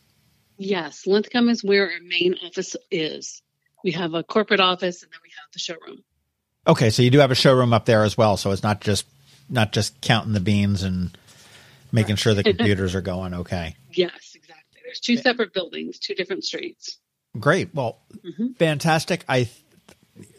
Yes, 0.57 1.07
Linthicum 1.07 1.51
is 1.51 1.63
where 1.63 1.91
our 1.91 2.01
main 2.01 2.37
office 2.43 2.75
is. 2.91 3.43
We 3.85 3.93
have 3.93 4.15
a 4.15 4.23
corporate 4.23 4.61
office, 4.61 5.03
and 5.03 5.13
then 5.13 5.21
we 5.23 5.31
have 5.31 5.53
the 5.53 5.59
showroom. 5.59 6.03
Okay, 6.67 6.89
so 6.89 7.03
you 7.03 7.11
do 7.11 7.19
have 7.19 7.31
a 7.31 7.37
showroom 7.37 7.75
up 7.75 7.85
there 7.85 8.03
as 8.03 8.17
well, 8.17 8.37
so 8.37 8.51
it's 8.51 8.63
not 8.63 8.81
just 8.81 9.07
not 9.51 9.73
just 9.73 9.99
counting 10.01 10.35
the 10.35 10.41
beans 10.41 10.83
and 10.83 11.17
making 11.93 12.17
sure 12.17 12.35
the 12.35 12.43
computers 12.57 12.95
are 12.95 13.01
going 13.01 13.35
okay. 13.35 13.77
Yes, 13.93 14.33
exactly. 14.35 14.81
There's 14.85 15.01
two 15.01 15.17
separate 15.17 15.53
buildings, 15.53 15.99
two 15.99 16.15
different 16.15 16.45
streets. 16.45 16.99
Great. 17.39 17.75
Well, 17.75 17.99
mm-hmm. 18.25 18.53
fantastic. 18.53 19.25
I 19.29 19.45
th- 19.45 19.65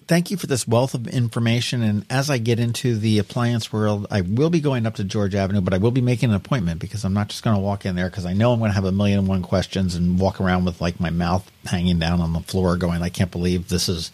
thank 0.07 0.31
you 0.31 0.37
for 0.37 0.47
this 0.47 0.67
wealth 0.67 0.95
of 0.95 1.07
information. 1.07 1.83
And 1.83 2.05
as 2.09 2.31
I 2.31 2.39
get 2.39 2.59
into 2.59 2.97
the 2.97 3.19
appliance 3.19 3.71
world, 3.71 4.07
I 4.09 4.21
will 4.21 4.49
be 4.49 4.59
going 4.59 4.87
up 4.87 4.95
to 4.95 5.03
George 5.03 5.35
Avenue, 5.35 5.61
but 5.61 5.73
I 5.73 5.77
will 5.77 5.91
be 5.91 6.01
making 6.01 6.29
an 6.29 6.35
appointment 6.35 6.79
because 6.79 7.05
I'm 7.05 7.13
not 7.13 7.29
just 7.29 7.43
going 7.43 7.55
to 7.55 7.61
walk 7.61 7.85
in 7.85 7.95
there 7.95 8.09
because 8.09 8.25
I 8.25 8.33
know 8.33 8.51
I'm 8.51 8.59
going 8.59 8.71
to 8.71 8.75
have 8.75 8.85
a 8.85 8.91
million 8.91 9.19
and 9.19 9.27
one 9.27 9.43
questions 9.43 9.93
and 9.93 10.19
walk 10.19 10.41
around 10.41 10.65
with 10.65 10.81
like 10.81 10.99
my 10.99 11.11
mouth 11.11 11.49
hanging 11.65 11.99
down 11.99 12.21
on 12.21 12.33
the 12.33 12.41
floor 12.41 12.75
going, 12.75 13.03
I 13.03 13.09
can't 13.09 13.31
believe 13.31 13.69
this 13.69 13.87
is 13.87 14.11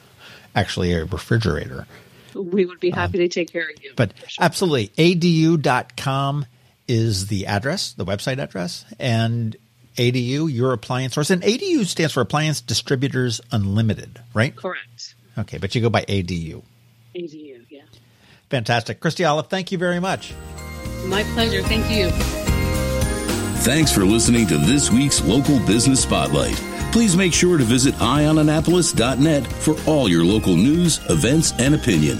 actually 0.54 0.92
a 0.92 1.06
refrigerator. 1.06 1.88
We 2.34 2.66
would 2.66 2.82
be 2.82 2.90
happy 2.90 3.20
um, 3.20 3.24
to 3.24 3.28
take 3.30 3.52
care 3.52 3.70
of 3.70 3.82
you. 3.82 3.94
But 3.96 4.14
sure. 4.28 4.44
absolutely. 4.44 4.90
ADU.com 4.98 6.46
is 6.88 7.28
the 7.28 7.48
address, 7.48 7.94
the 7.94 8.06
website 8.06 8.40
address, 8.40 8.86
and 9.00 9.56
ADU, 9.98 10.52
your 10.52 10.74
appliance 10.74 11.14
source. 11.14 11.30
And 11.30 11.42
ADU 11.42 11.86
stands 11.86 12.14
for 12.14 12.22
Appliance 12.22 12.62
Distributors 12.62 13.42
Unlimited, 13.52 14.22
right? 14.34 14.56
Correct. 14.56 15.16
Okay, 15.38 15.58
but 15.58 15.76
you 15.76 15.82
go 15.82 15.90
by 15.90 16.04
ADU. 16.04 16.64
ADU, 17.16 17.66
yeah. 17.70 17.82
Fantastic. 18.50 19.00
Christy 19.00 19.24
Oliff, 19.24 19.50
thank 19.50 19.72
you 19.72 19.78
very 19.78 20.00
much. 20.00 20.34
My 21.06 21.24
pleasure. 21.34 21.62
Thank 21.64 21.90
you. 21.92 22.10
Thanks 23.64 23.92
for 23.92 24.06
listening 24.06 24.48
to 24.48 24.58
this 24.58 24.92
week's 24.92 25.24
Local 25.24 25.60
Business 25.66 26.04
Spotlight. 26.04 26.56
Please 26.92 27.18
make 27.18 27.34
sure 27.34 27.58
to 27.58 27.64
visit 27.64 27.94
eyeonannapolis.net 27.96 29.46
for 29.48 29.76
all 29.86 30.08
your 30.08 30.24
local 30.24 30.56
news, 30.56 31.00
events, 31.10 31.52
and 31.60 31.76
opinion. 31.76 32.20